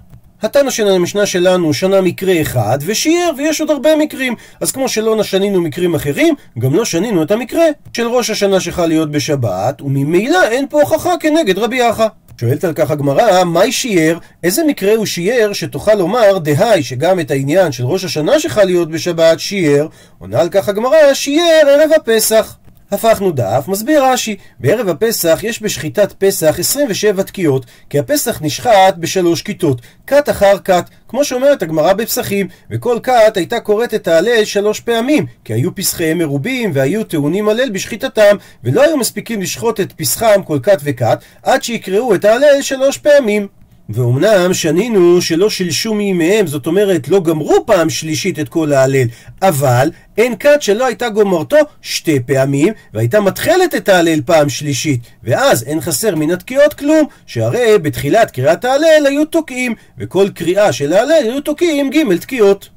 התנא 0.43 0.71
של 0.71 0.88
המשנה 0.88 1.26
שלנו 1.26 1.75
שנה 1.75 2.00
מקרה 2.00 2.40
אחד 2.40 2.78
ושיער 2.81 3.31
ויש 3.38 3.61
עוד 3.61 3.71
הרבה 3.71 3.97
מקרים 3.97 4.35
אז 4.61 4.73
כמו 4.73 4.88
שלא 4.88 5.23
שנינו 5.23 5.61
מקרים 5.61 5.95
אחרים 5.95 6.35
גם 6.59 6.75
לא 6.75 6.85
שנינו 6.85 7.23
את 7.23 7.31
המקרה 7.31 7.64
של 7.93 8.07
ראש 8.07 8.31
השנה 8.31 8.61
שחל 8.61 8.87
להיות 8.87 9.11
בשבת 9.11 9.83
וממילא 9.83 10.43
אין 10.49 10.66
פה 10.71 10.81
הוכחה 10.81 11.12
כנגד 11.21 11.59
רבי 11.59 11.90
אחא 11.90 12.07
שואלת 12.40 12.64
על 12.64 12.73
כך 12.73 12.90
הגמרא, 12.90 13.45
מהי 13.45 13.73
שיער? 13.73 14.19
איזה 14.45 14.64
מקרה 14.64 14.95
הוא 14.95 15.07
שיער 15.07 15.52
שתוכל 15.52 15.95
לומר, 15.95 16.38
דהי, 16.38 16.83
שגם 16.83 17.21
את 17.21 17.31
העניין 17.31 17.73
של 17.73 17.85
ראש 17.85 18.05
השנה 18.05 18.40
שחל 18.40 18.64
להיות 18.64 18.90
בשבת 18.90 19.40
שיער? 19.40 19.87
עונה 20.19 20.40
על 20.40 20.49
כך 20.49 20.69
הגמרא, 20.69 21.14
שיער 21.14 21.69
ערב 21.69 21.90
הפסח. 21.97 22.57
הפכנו 22.90 23.31
דף, 23.31 23.64
מסביר 23.69 24.05
רש"י, 24.05 24.37
בערב 24.61 24.88
הפסח 24.88 25.40
יש 25.43 25.62
בשחיטת 25.62 26.12
פסח 26.19 26.57
27 26.59 27.23
תקיעות, 27.23 27.66
כי 27.90 27.99
הפסח 27.99 28.43
נשחט 28.43 28.95
בשלוש 28.99 29.43
כיתות, 29.43 29.81
כת 30.07 30.28
אחר 30.28 30.59
כת, 30.59 30.85
כמו 31.09 31.25
שאומרת 31.25 31.62
הגמרא 31.62 31.93
בפסחים, 31.93 32.49
וכל 32.71 32.99
כת 33.02 33.37
הייתה 33.37 33.61
קוראת 33.61 33.95
את 33.95 34.09
ההלל 34.09 34.45
שלוש 34.45 34.81
פעמים, 34.81 35.26
כי 35.45 35.52
היו 35.52 35.75
פסחיהם 35.75 36.19
מרובים 36.19 36.71
והיו 36.75 37.05
טעונים 37.05 37.49
הלל 37.49 37.71
בשחיטתם, 37.71 38.37
ולא 38.64 38.83
היו 38.83 38.97
מספיקים 38.97 39.43
לשחוט 39.43 39.81
את 39.81 39.93
פסחם 39.93 40.43
כל 40.45 40.59
כת 40.62 40.78
וכת, 40.85 41.19
עד 41.43 41.62
שיקראו 41.62 42.14
את 42.14 42.25
ההלל 42.25 42.62
שלוש 42.62 42.99
פעמים. 42.99 43.49
ואומנם 43.88 44.55
שנינו 44.55 45.23
שלא 45.23 45.50
שילשו 45.50 45.95
מימיהם, 45.95 46.47
זאת 46.47 46.66
אומרת 46.66 47.09
לא 47.09 47.21
גמרו 47.21 47.66
פעם 47.66 47.90
שלישית 47.90 48.38
את 48.38 48.49
כל 48.49 48.73
ההלל, 48.73 49.07
אבל 49.43 49.90
אין 50.19 50.37
כת 50.37 50.62
שלא 50.62 50.87
הייתה 50.87 51.09
גומרתו 51.09 51.57
שתי 51.83 52.21
פעמים, 52.21 52.73
והייתה 52.95 53.21
מתחלת 53.21 53.75
את 53.75 53.88
ההלל 53.88 54.21
פעם 54.26 54.49
שלישית, 54.49 55.00
ואז 55.25 55.62
אין 55.62 55.81
חסר 55.81 56.14
מן 56.14 56.31
התקיעות 56.31 56.75
כלום, 56.75 57.07
שהרי 57.26 57.78
בתחילת 57.78 58.31
קריאת 58.31 58.64
ההלל 58.64 59.07
היו 59.07 59.25
תוקעים, 59.25 59.75
וכל 59.99 60.28
קריאה 60.35 60.73
של 60.73 60.93
ההלל 60.93 61.23
היו 61.23 61.40
תוקעים 61.40 61.90
ג' 61.90 62.16
תקיעות. 62.16 62.75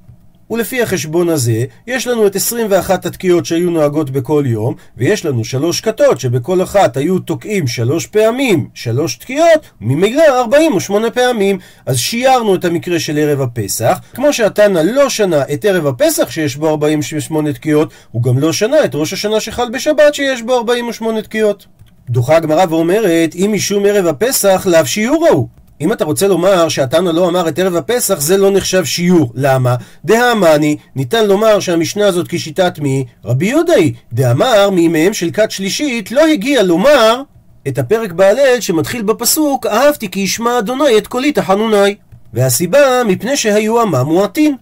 ולפי 0.52 0.82
החשבון 0.82 1.30
הזה, 1.30 1.64
יש 1.88 2.08
לנו 2.08 2.28
את 2.28 2.36
21 2.36 3.06
התקיעות 3.06 3.46
שהיו 3.46 3.70
נוהגות 3.70 4.10
בכל 4.10 4.44
יום, 4.48 4.76
ויש 4.98 5.26
לנו 5.26 5.44
שלוש 5.44 5.82
כתות 5.82 6.20
שבכל 6.20 6.64
אחת 6.64 6.98
היו 6.98 7.20
תוקעים 7.20 7.68
שלוש 7.68 8.08
פעמים, 8.08 8.68
שלוש 8.74 9.16
תקיעות, 9.16 9.70
ממילא 9.82 10.24
48 10.40 11.12
פעמים. 11.12 11.60
אז 11.86 11.98
שיירנו 11.98 12.56
את 12.56 12.66
המקרה 12.66 13.00
של 13.00 13.18
ערב 13.18 13.42
הפסח, 13.42 14.00
כמו 14.14 14.34
שהתנא 14.34 14.80
לא 14.80 15.10
שנה 15.10 15.42
את 15.54 15.66
ערב 15.66 15.88
הפסח 15.88 16.32
שיש 16.32 16.56
בו 16.56 16.70
48 16.70 17.54
תקיעות, 17.54 17.94
הוא 18.12 18.24
גם 18.24 18.40
לא 18.40 18.54
שנה 18.54 18.86
את 18.86 18.96
ראש 18.96 19.14
השנה 19.14 19.40
שחל 19.40 19.70
בשבת 19.70 20.14
שיש 20.14 20.42
בו 20.42 20.56
48 20.58 21.22
תקיעות. 21.22 21.66
דוחה 22.10 22.36
הגמרא 22.36 22.66
ואומרת, 22.70 23.36
אם 23.36 23.52
משום 23.54 23.86
ערב 23.86 24.06
הפסח, 24.06 24.68
לאו 24.70 24.86
שיעור 24.86 25.28
ההוא. 25.28 25.48
אם 25.82 25.94
אתה 25.94 26.06
רוצה 26.06 26.28
לומר 26.28 26.70
שהתנא 26.70 27.10
לא 27.10 27.30
אמר 27.30 27.48
את 27.48 27.60
ערב 27.60 27.76
הפסח, 27.76 28.20
זה 28.20 28.38
לא 28.38 28.52
נחשב 28.52 28.86
שיעור. 28.86 29.32
למה? 29.36 29.76
דהאמני, 30.06 30.78
ניתן 30.96 31.28
לומר 31.28 31.60
שהמשנה 31.60 32.08
הזאת 32.08 32.28
כשיטת 32.30 32.80
מי? 32.80 33.06
רבי 33.26 33.46
יהודה 33.46 33.74
היא. 33.74 33.94
דאמר 34.14 34.70
מימיהם 34.70 35.14
של 35.14 35.32
כת 35.32 35.52
שלישית 35.52 36.12
לא 36.12 36.28
הגיע 36.28 36.64
לומר 36.64 37.22
את 37.68 37.78
הפרק 37.78 38.12
בהלל 38.12 38.60
שמתחיל 38.60 39.02
בפסוק 39.02 39.66
אהבתי 39.66 40.12
כי 40.12 40.20
ישמע 40.20 40.60
אדוני 40.60 40.98
את 40.98 41.08
קולי 41.08 41.32
תחנוני. 41.32 41.96
והסיבה 42.34 42.80
מפני 43.08 43.38
שהיו 43.38 43.82
עמה 43.82 44.04
מועטין. 44.04 44.56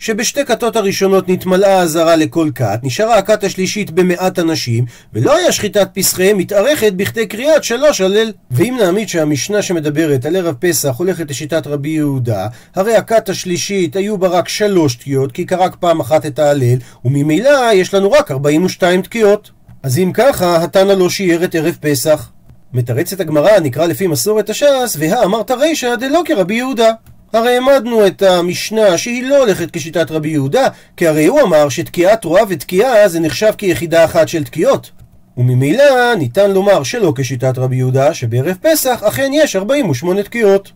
שבשתי 0.00 0.44
כתות 0.44 0.76
הראשונות 0.76 1.28
נתמלאה 1.28 1.78
אזהרה 1.78 2.16
לכל 2.16 2.50
כת, 2.54 2.80
נשארה 2.82 3.18
הכת 3.18 3.44
השלישית 3.44 3.90
במעט 3.90 4.38
אנשים, 4.38 4.84
ולא 5.14 5.36
היה 5.36 5.52
שחיטת 5.52 5.88
פסחיהם 5.94 6.38
מתארכת 6.38 6.92
בכדי 6.92 7.26
קריאת 7.26 7.64
שלוש 7.64 8.00
הלל. 8.00 8.32
ואם 8.50 8.76
נעמיד 8.80 9.08
שהמשנה 9.08 9.62
שמדברת 9.62 10.26
על 10.26 10.36
ערב 10.36 10.54
פסח 10.58 10.94
הולכת 10.96 11.30
לשיטת 11.30 11.66
רבי 11.66 11.88
יהודה, 11.88 12.46
הרי 12.74 12.96
הכת 12.96 13.28
השלישית 13.28 13.96
היו 13.96 14.18
בה 14.18 14.28
רק 14.28 14.48
שלוש 14.48 14.94
תקיעות, 14.94 15.32
כי 15.32 15.44
קרא 15.44 15.68
פעם 15.80 16.00
אחת 16.00 16.26
את 16.26 16.38
ההלל, 16.38 16.78
וממילא 17.04 17.72
יש 17.74 17.94
לנו 17.94 18.12
רק 18.12 18.30
42 18.30 19.02
תקיעות. 19.02 19.50
אז 19.82 19.98
אם 19.98 20.10
ככה, 20.14 20.64
התנא 20.64 20.92
לא 20.92 21.10
שיער 21.10 21.44
את 21.44 21.54
ערב 21.54 21.76
פסח. 21.80 22.30
מתרצת 22.72 23.20
הגמרא, 23.20 23.58
נקרא 23.58 23.86
לפי 23.86 24.06
מסורת 24.06 24.50
הש"ס, 24.50 24.96
והא 24.98 25.24
אמרת 25.24 25.50
רישא 25.50 25.94
דלא 25.94 26.22
כרבי 26.26 26.54
יהודה. 26.54 26.90
הרי 27.32 27.54
העמדנו 27.54 28.06
את 28.06 28.22
המשנה 28.22 28.98
שהיא 28.98 29.24
לא 29.24 29.38
הולכת 29.38 29.68
כשיטת 29.72 30.10
רבי 30.10 30.28
יהודה, 30.28 30.66
כי 30.96 31.06
הרי 31.06 31.26
הוא 31.26 31.40
אמר 31.40 31.68
שתקיעת 31.68 32.24
רועה 32.24 32.42
ותקיעה 32.48 33.08
זה 33.08 33.20
נחשב 33.20 33.52
כיחידה 33.58 34.04
אחת 34.04 34.28
של 34.28 34.44
תקיעות. 34.44 34.90
וממילא 35.36 36.14
ניתן 36.18 36.50
לומר 36.50 36.82
שלא 36.82 37.12
כשיטת 37.16 37.58
רבי 37.58 37.76
יהודה, 37.76 38.14
שבערב 38.14 38.56
פסח 38.62 39.02
אכן 39.02 39.30
יש 39.34 39.56
48 39.56 40.22
תקיעות. 40.22 40.72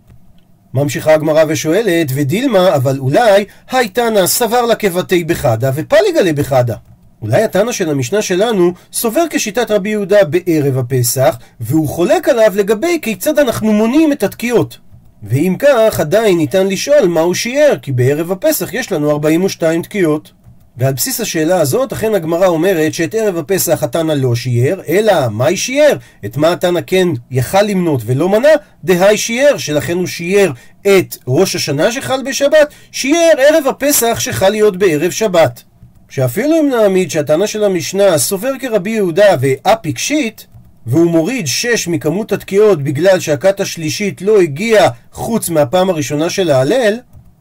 ממשיכה 0.74 1.14
הגמרא 1.14 1.44
ושואלת, 1.48 2.06
ודילמה, 2.14 2.74
אבל 2.74 2.98
אולי, 2.98 3.44
הייתנא 3.70 4.26
סבר 4.26 4.62
לה 4.62 4.74
כבתי 4.74 5.24
בחדה 5.24 5.70
ופליגה 5.74 6.20
לבחדה. 6.20 6.74
אולי 7.22 7.42
התנא 7.42 7.72
של 7.72 7.90
המשנה 7.90 8.22
שלנו 8.22 8.72
סובר 8.92 9.24
כשיטת 9.30 9.70
רבי 9.70 9.88
יהודה 9.88 10.24
בערב 10.24 10.78
הפסח, 10.78 11.38
והוא 11.60 11.88
חולק 11.88 12.28
עליו 12.28 12.52
לגבי 12.54 12.98
כיצד 13.02 13.38
אנחנו 13.38 13.72
מונים 13.72 14.12
את 14.12 14.22
התקיעות. 14.22 14.78
ואם 15.26 15.56
כך, 15.58 16.00
עדיין 16.00 16.38
ניתן 16.38 16.66
לשאול 16.66 17.06
מה 17.06 17.20
הוא 17.20 17.34
שיער, 17.34 17.76
כי 17.82 17.92
בערב 17.92 18.32
הפסח 18.32 18.74
יש 18.74 18.92
לנו 18.92 19.10
42 19.10 19.82
תקיעות. 19.82 20.32
ועל 20.76 20.92
בסיס 20.92 21.20
השאלה 21.20 21.60
הזאת, 21.60 21.92
אכן 21.92 22.14
הגמרא 22.14 22.46
אומרת 22.46 22.94
שאת 22.94 23.14
ערב 23.14 23.36
הפסח 23.36 23.82
התנא 23.82 24.12
לא 24.12 24.34
שיער, 24.34 24.80
אלא 24.88 25.12
היא 25.40 25.56
שיער? 25.56 25.96
את 26.24 26.36
מה 26.36 26.52
התנא 26.52 26.80
כן 26.86 27.08
יכל 27.30 27.62
למנות 27.62 28.02
ולא 28.06 28.28
מנה? 28.28 28.48
דהי 28.84 29.16
שיער, 29.16 29.56
שלכן 29.58 29.96
הוא 29.96 30.06
שיער 30.06 30.50
את 30.82 31.16
ראש 31.28 31.56
השנה 31.56 31.92
שחל 31.92 32.22
בשבת, 32.26 32.72
שיער 32.92 33.32
ערב 33.38 33.66
הפסח 33.66 34.20
שחל 34.20 34.48
להיות 34.48 34.76
בערב 34.76 35.10
שבת. 35.10 35.62
שאפילו 36.08 36.60
אם 36.60 36.68
נעמיד 36.68 37.10
שהתנא 37.10 37.46
של 37.46 37.64
המשנה 37.64 38.18
סובר 38.18 38.52
כרבי 38.60 38.90
יהודה 38.90 39.36
ואפיק 39.40 39.98
שיט, 39.98 40.42
והוא 40.86 41.10
מוריד 41.10 41.46
6 41.46 41.88
מכמות 41.88 42.32
התקיעות 42.32 42.82
בגלל 42.82 43.20
שהכת 43.20 43.60
השלישית 43.60 44.22
לא 44.22 44.40
הגיעה 44.40 44.88
חוץ 45.12 45.48
מהפעם 45.48 45.90
הראשונה 45.90 46.30
של 46.30 46.50
ההלל, 46.50 46.94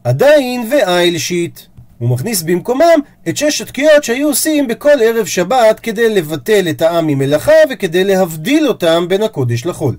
עדיין 0.04 0.68
ואייל 0.70 1.18
שיט. 1.18 1.60
הוא 1.98 2.08
מכניס 2.08 2.42
במקומם 2.42 3.00
את 3.28 3.36
שש 3.36 3.60
התקיעות 3.60 4.04
שהיו 4.04 4.28
עושים 4.28 4.68
בכל 4.68 5.02
ערב 5.02 5.26
שבת 5.26 5.80
כדי 5.80 6.14
לבטל 6.14 6.68
את 6.70 6.82
העם 6.82 7.06
ממלאכה 7.06 7.52
וכדי 7.70 8.04
להבדיל 8.04 8.68
אותם 8.68 9.04
בין 9.08 9.22
הקודש 9.22 9.66
לחול. 9.66 9.96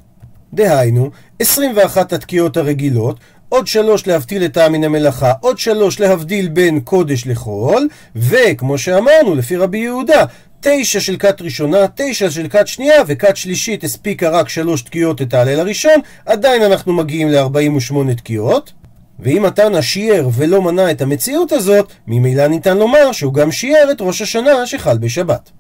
דהיינו, 0.54 1.10
21 1.40 2.14
התקיעות 2.14 2.58
הרגילות, 2.58 3.20
עוד 3.50 3.68
שלוש 3.68 4.08
להבדיל 4.08 4.46
את 4.46 4.58
העם 4.58 4.72
מן 4.72 4.84
המלאכה, 4.84 5.34
עוד 5.40 5.58
שלוש 5.58 6.00
להבדיל 6.00 6.48
בין 6.48 6.80
קודש 6.80 7.28
לחול, 7.28 7.88
וכמו 8.16 8.78
שאמרנו, 8.78 9.36
לפי 9.36 9.56
רבי 9.56 9.78
יהודה, 9.78 10.26
תשע 10.68 11.00
של 11.00 11.18
כת 11.18 11.42
ראשונה, 11.42 11.78
תשע 11.96 12.30
של 12.30 12.48
כת 12.48 12.68
שנייה, 12.68 13.04
וכת 13.08 13.38
שלישית 13.38 13.84
הספיקה 13.84 14.30
רק 14.30 14.50
שלוש 14.50 14.82
תקיעות 14.82 15.22
את 15.22 15.34
ההלל 15.34 15.60
הראשון, 15.60 16.00
עדיין 16.26 16.64
אנחנו 16.64 16.94
מגיעים 16.94 17.30
ל-48 17.30 18.14
תקיעות. 18.18 18.74
ואם 19.20 19.46
התנא 19.46 19.82
שיער 19.82 20.30
ולא 20.34 20.62
מנה 20.62 20.92
את 20.92 21.02
המציאות 21.02 21.52
הזאת, 21.52 21.92
ממילא 22.08 22.48
ניתן 22.48 22.78
לומר 22.78 23.12
שהוא 23.12 23.34
גם 23.34 23.52
שיער 23.52 23.92
את 23.92 23.98
ראש 24.02 24.22
השנה 24.22 24.66
שחל 24.66 24.98
בשבת. 24.98 25.52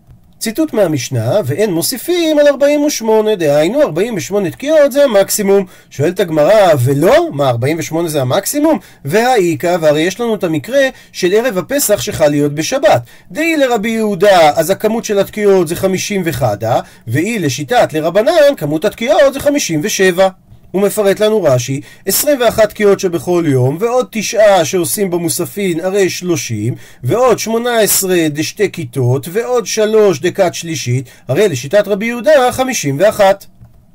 ציטוט 0.46 0.74
מהמשנה, 0.74 1.40
ואין 1.46 1.74
מוסיפים 1.74 2.40
על 2.40 2.48
48, 2.48 3.36
דהיינו 3.36 3.82
48 3.82 4.50
תקיעות 4.52 4.92
זה 4.92 5.04
המקסימום. 5.04 5.66
שואלת 5.90 6.20
הגמרא, 6.20 6.74
ולא? 6.84 7.32
מה, 7.32 7.50
48 7.50 8.08
זה 8.08 8.22
המקסימום? 8.22 8.80
והאיכא, 9.06 9.78
והרי 9.82 10.02
יש 10.02 10.20
לנו 10.20 10.36
את 10.36 10.44
המקרה 10.44 10.82
של 11.12 11.34
ערב 11.34 11.58
הפסח 11.58 12.02
שחל 12.02 12.28
להיות 12.28 12.56
בשבת. 12.56 13.02
דאי 13.32 13.58
לרבי 13.58 13.90
יהודה, 13.90 14.52
אז 14.56 14.70
הכמות 14.70 15.06
של 15.06 15.20
התקיעות 15.20 15.68
זה 15.68 15.76
51, 15.76 16.64
ואי 17.08 17.40
לשיטת 17.40 17.94
לרבנן, 17.94 18.56
כמות 18.58 18.86
התקיעות 18.86 19.34
זה 19.34 19.40
57. 19.40 20.28
הוא 20.76 20.82
מפרט 20.82 21.20
לנו 21.20 21.44
רש"י 21.44 21.82
21 22.06 22.70
תקיעות 22.70 23.00
שבכל 23.00 23.44
יום, 23.48 23.78
ועוד 23.80 24.08
תשעה 24.12 24.66
שעושים 24.66 25.10
במוספין 25.10 25.80
הרי 25.80 26.10
30, 26.10 26.76
ועוד 27.04 27.40
18 27.40 28.16
דשתי 28.30 28.72
כיתות, 28.72 29.28
ועוד 29.32 29.66
3 29.66 30.20
דקת 30.20 30.54
שלישית, 30.54 31.10
הרי 31.28 31.48
לשיטת 31.48 31.88
רבי 31.88 32.06
יהודה 32.06 32.52
51. 32.52 33.46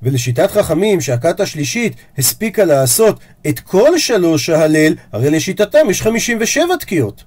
ולשיטת 0.03 0.51
חכמים 0.51 1.01
שהכת 1.01 1.41
השלישית 1.41 1.93
הספיקה 2.19 2.65
לעשות 2.65 3.21
את 3.49 3.61
כל 3.61 3.99
שלוש 3.99 4.49
ההלל, 4.49 4.95
הרי 5.13 5.31
לשיטתם 5.31 5.91
יש 5.91 6.03
57 6.03 6.77
תקיעות. 6.81 7.25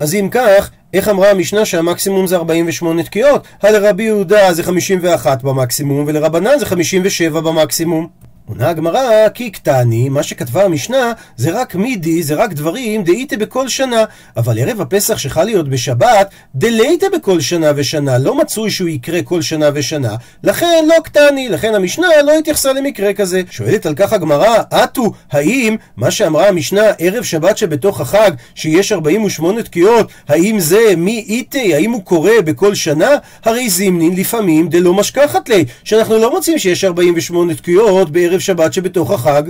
אז 0.00 0.14
אם 0.14 0.28
כך, 0.30 0.70
איך 0.94 1.08
אמרה 1.08 1.30
המשנה 1.30 1.64
שהמקסימום 1.64 2.26
זה 2.26 2.36
48 2.36 3.02
תקיעות? 3.02 3.46
הלרבי 3.62 4.02
יהודה 4.02 4.52
זה 4.52 4.62
51 4.62 5.42
במקסימום, 5.42 6.04
ולרבנן 6.06 6.58
זה 6.58 6.66
57 6.66 7.40
במקסימום. 7.40 8.31
עונה 8.48 8.68
הגמרא, 8.68 9.28
כי 9.34 9.50
קטני, 9.50 10.08
מה 10.08 10.22
שכתבה 10.22 10.64
המשנה, 10.64 11.12
זה 11.36 11.60
רק 11.60 11.74
מידי, 11.74 12.22
זה 12.22 12.34
רק 12.34 12.52
דברים 12.52 13.04
דאיתה 13.04 13.36
בכל 13.36 13.68
שנה. 13.68 14.04
אבל 14.36 14.58
ערב 14.58 14.80
הפסח 14.80 15.18
שחל 15.18 15.44
להיות 15.44 15.68
בשבת, 15.68 16.30
דלייתה 16.54 17.06
בכל 17.14 17.40
שנה 17.40 17.72
ושנה, 17.76 18.18
לא 18.18 18.38
מצוי 18.38 18.70
שהוא 18.70 18.88
יקרה 18.88 19.22
כל 19.22 19.42
שנה 19.42 19.70
ושנה. 19.74 20.14
לכן 20.44 20.84
לא 20.88 20.94
קטני, 21.04 21.48
לכן 21.48 21.74
המשנה 21.74 22.06
לא 22.26 22.38
התייחסה 22.38 22.72
למקרה 22.72 23.12
כזה. 23.12 23.42
שואלת 23.50 23.86
על 23.86 23.94
כך 23.94 24.12
הגמרא, 24.12 24.56
אטו, 24.84 25.12
האם 25.32 25.76
מה 25.96 26.10
שאמרה 26.10 26.48
המשנה 26.48 26.82
ערב 26.98 27.24
שבת 27.24 27.58
שבתוך 27.58 28.00
החג, 28.00 28.30
שיש 28.54 28.92
48 28.92 29.62
תקיעות, 29.62 30.10
האם 30.28 30.60
זה 30.60 30.80
מי 30.96 31.24
איתי, 31.28 31.74
האם 31.74 31.90
הוא 31.90 32.04
קורה 32.04 32.42
בכל 32.44 32.74
שנה? 32.74 33.10
הרי 33.44 33.70
זימנין 33.70 34.16
לפעמים 34.16 34.68
דלא 34.68 34.94
משכחת 34.94 35.48
לי, 35.48 35.64
שאנחנו 35.84 36.18
לא 36.18 36.30
מוצאים 36.30 36.58
שיש 36.58 36.84
48 36.84 37.54
תקיעות 37.54 38.10
בערב 38.10 38.31
שבת 38.38 38.72
שבתוך 38.72 39.10
החג, 39.10 39.42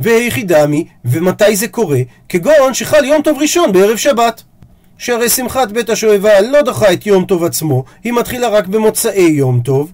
והיחידמי, 0.00 0.84
ומתי 1.04 1.56
זה 1.56 1.68
קורה? 1.68 2.00
כגון 2.28 2.74
שחל 2.74 3.04
יום 3.04 3.22
טוב 3.22 3.38
ראשון 3.38 3.72
בערב 3.72 3.96
שבת. 3.96 4.42
שהרי 4.98 5.28
שמחת 5.28 5.72
בית 5.72 5.90
השואבה 5.90 6.40
לא 6.40 6.62
דוחה 6.62 6.92
את 6.92 7.06
יום 7.06 7.24
טוב 7.24 7.44
עצמו, 7.44 7.84
היא 8.04 8.12
מתחילה 8.12 8.48
רק 8.48 8.66
במוצאי 8.66 9.22
יום 9.22 9.60
טוב. 9.60 9.92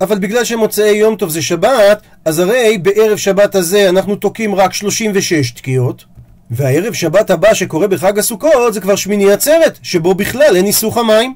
אבל 0.00 0.18
בגלל 0.18 0.44
שמוצאי 0.44 0.90
יום 0.90 1.16
טוב 1.16 1.30
זה 1.30 1.42
שבת, 1.42 2.02
אז 2.24 2.38
הרי 2.38 2.78
בערב 2.78 3.16
שבת 3.16 3.54
הזה 3.54 3.88
אנחנו 3.88 4.16
תוקעים 4.16 4.54
רק 4.54 4.72
36 4.72 5.50
תקיעות. 5.50 6.04
והערב 6.50 6.92
שבת 6.92 7.30
הבא 7.30 7.54
שקורה 7.54 7.88
בחג 7.88 8.18
הסוכות 8.18 8.74
זה 8.74 8.80
כבר 8.80 8.96
שמיני 8.96 9.32
עצרת, 9.32 9.78
שבו 9.82 10.14
בכלל 10.14 10.56
אין 10.56 10.64
ניסוך 10.64 10.96
המים. 10.96 11.34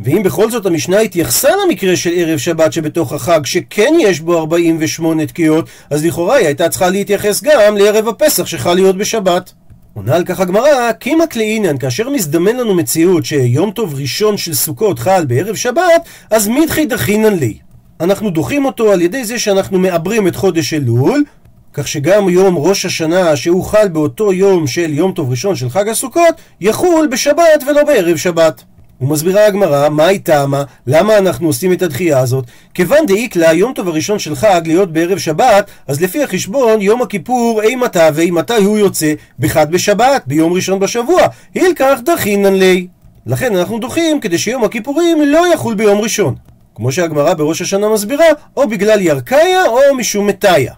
ואם 0.00 0.22
בכל 0.22 0.50
זאת 0.50 0.66
המשנה 0.66 1.00
התייחסה 1.00 1.48
למקרה 1.64 1.96
של 1.96 2.10
ערב 2.16 2.38
שבת 2.38 2.72
שבתוך 2.72 3.12
החג, 3.12 3.46
שכן 3.46 3.94
יש 4.00 4.20
בו 4.20 4.38
48 4.38 5.26
תקיעות, 5.26 5.68
אז 5.90 6.04
לכאורה 6.04 6.36
היא 6.36 6.46
הייתה 6.46 6.68
צריכה 6.68 6.90
להתייחס 6.90 7.42
גם 7.42 7.76
לערב 7.76 8.08
הפסח 8.08 8.46
שחל 8.46 8.74
להיות 8.74 8.96
בשבת. 8.96 9.52
עונה 9.94 10.16
על 10.16 10.24
כך 10.24 10.40
הגמרא, 10.40 10.92
קימא 10.92 11.26
כלעינן, 11.26 11.78
כאשר 11.78 12.08
מזדמן 12.08 12.56
לנו 12.56 12.74
מציאות 12.74 13.24
שיום 13.24 13.70
טוב 13.70 13.94
ראשון 13.94 14.36
של 14.36 14.54
סוכות 14.54 14.98
חל 14.98 15.24
בערב 15.24 15.54
שבת, 15.54 16.08
אז 16.30 16.48
מידחי 16.48 16.86
דחינן 16.86 17.34
לי. 17.34 17.58
אנחנו 18.00 18.30
דוחים 18.30 18.64
אותו 18.64 18.92
על 18.92 19.02
ידי 19.02 19.24
זה 19.24 19.38
שאנחנו 19.38 19.78
מעברים 19.78 20.28
את 20.28 20.36
חודש 20.36 20.74
אלול, 20.74 21.24
כך 21.72 21.88
שגם 21.88 22.28
יום 22.28 22.58
ראש 22.58 22.86
השנה 22.86 23.36
שהוא 23.36 23.64
חל 23.64 23.88
באותו 23.88 24.32
יום 24.32 24.66
של 24.66 24.90
יום 24.92 25.12
טוב 25.12 25.30
ראשון 25.30 25.56
של 25.56 25.70
חג 25.70 25.88
הסוכות, 25.88 26.34
יחול 26.60 27.08
בשבת 27.12 27.64
ולא 27.66 27.84
בערב 27.84 28.16
שבת. 28.16 28.62
ומסבירה 29.00 29.46
הגמרא, 29.46 29.88
מה 29.88 30.06
היא 30.06 30.20
טעמה? 30.22 30.62
למה 30.86 31.18
אנחנו 31.18 31.46
עושים 31.46 31.72
את 31.72 31.82
הדחייה 31.82 32.18
הזאת? 32.18 32.44
כיוון 32.74 33.06
דאיקלה, 33.06 33.52
יום 33.52 33.72
טוב 33.72 33.88
הראשון 33.88 34.18
של 34.18 34.36
חג 34.36 34.60
להיות 34.64 34.92
בערב 34.92 35.18
שבת, 35.18 35.70
אז 35.86 36.00
לפי 36.02 36.22
החשבון, 36.22 36.80
יום 36.80 37.02
הכיפור 37.02 37.62
אימתה 37.62 38.08
ואימתי 38.14 38.64
הוא 38.64 38.78
יוצא? 38.78 39.12
בחד 39.38 39.70
בשבת, 39.70 40.22
ביום 40.26 40.52
ראשון 40.52 40.78
בשבוע. 40.78 41.22
הילקח 41.54 41.98
דחינן 42.04 42.54
לי. 42.54 42.86
לכן 43.26 43.56
אנחנו 43.56 43.78
דוחים 43.78 44.20
כדי 44.20 44.38
שיום 44.38 44.64
הכיפורים 44.64 45.18
לא 45.26 45.52
יחול 45.54 45.74
ביום 45.74 45.98
ראשון. 45.98 46.34
כמו 46.74 46.92
שהגמרא 46.92 47.34
בראש 47.34 47.62
השנה 47.62 47.88
מסבירה, 47.88 48.26
או 48.56 48.68
בגלל 48.68 49.00
ירקאיה 49.00 49.66
או 49.66 49.94
משום 49.96 50.26
מתיה. 50.26 50.72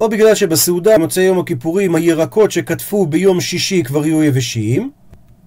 או 0.00 0.08
בגלל 0.08 0.34
שבסעודה 0.34 0.98
מוצאי 0.98 1.22
יום 1.22 1.38
הכיפורים 1.38 1.94
הירקות 1.94 2.50
שקטפו 2.50 3.06
ביום 3.06 3.40
שישי 3.40 3.82
כבר 3.82 4.06
יהיו 4.06 4.22
יבשים, 4.22 4.90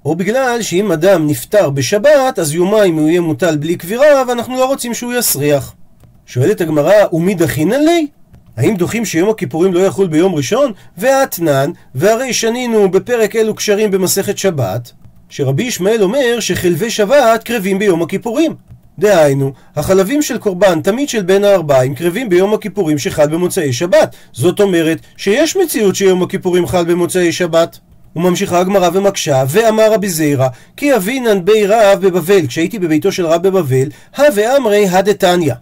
או 0.08 0.16
בגלל 0.16 0.62
שאם 0.62 0.92
אדם 0.92 1.28
נפטר 1.28 1.70
בשבת, 1.70 2.40
אז 2.40 2.54
יומיים 2.54 2.96
הוא 2.96 3.10
יהיה 3.10 3.22
מוטל 3.22 3.58
בלי 3.58 3.76
קבירה, 3.76 4.24
ואנחנו 4.28 4.56
לא 4.56 4.66
רוצים 4.66 4.94
שהוא 4.94 5.14
יסריח. 5.14 5.74
שואלת 6.26 6.62
הגמרא, 6.62 6.94
ומי 7.14 7.34
דחינן 7.36 7.84
לי? 7.86 8.08
האם 8.58 8.76
דוחים 8.76 9.06
שיום 9.06 9.30
הכיפורים 9.30 9.74
לא 9.74 9.80
יחול 9.80 10.08
ביום 10.08 10.36
ראשון? 10.36 10.72
ואתנן, 10.98 11.72
והרי 11.96 12.34
שנינו 12.34 12.92
בפרק 12.92 13.36
אלו 13.36 13.56
קשרים 13.56 13.92
במסכת 13.92 14.38
שבת, 14.38 14.92
שרבי 15.30 15.64
ישמעאל 15.64 16.04
אומר 16.04 16.40
שחלבי 16.40 16.90
שבת 16.90 17.44
קרבים 17.44 17.80
ביום 17.80 18.02
הכיפורים. 18.02 18.56
דהיינו, 19.00 19.54
החלבים 19.76 20.22
של 20.22 20.38
קורבן, 20.38 20.82
תמיד 20.82 21.10
של 21.10 21.22
בין 21.22 21.44
הארבעים, 21.44 21.96
קרבים 21.96 22.30
ביום 22.30 22.54
הכיפורים 22.54 22.98
שחל 22.98 23.28
במוצאי 23.28 23.74
שבת. 23.74 24.16
זאת 24.34 24.60
אומרת 24.60 24.98
שיש 25.18 25.58
מציאות 25.58 25.96
שיום 25.96 26.24
הכיפורים 26.24 26.68
חל 26.68 26.86
במוצאי 26.86 27.32
שבת. 27.32 27.80
וממשיכה 28.18 28.60
הגמרא 28.60 28.90
ומקשה, 28.94 29.44
ואמר 29.48 29.94
רבי 29.94 30.10
זיירא, 30.10 30.48
כי 30.78 30.96
אבינן 30.96 31.46
בי 31.46 31.66
רב 31.66 32.00
בבבל, 32.02 32.48
כשהייתי 32.48 32.80
בביתו 32.80 33.12
של 33.12 33.26
רב 33.26 33.48
בבבל, 33.48 33.90
הווה 34.18 34.58
אמרי 34.58 34.88
הדתניא. 34.88 35.54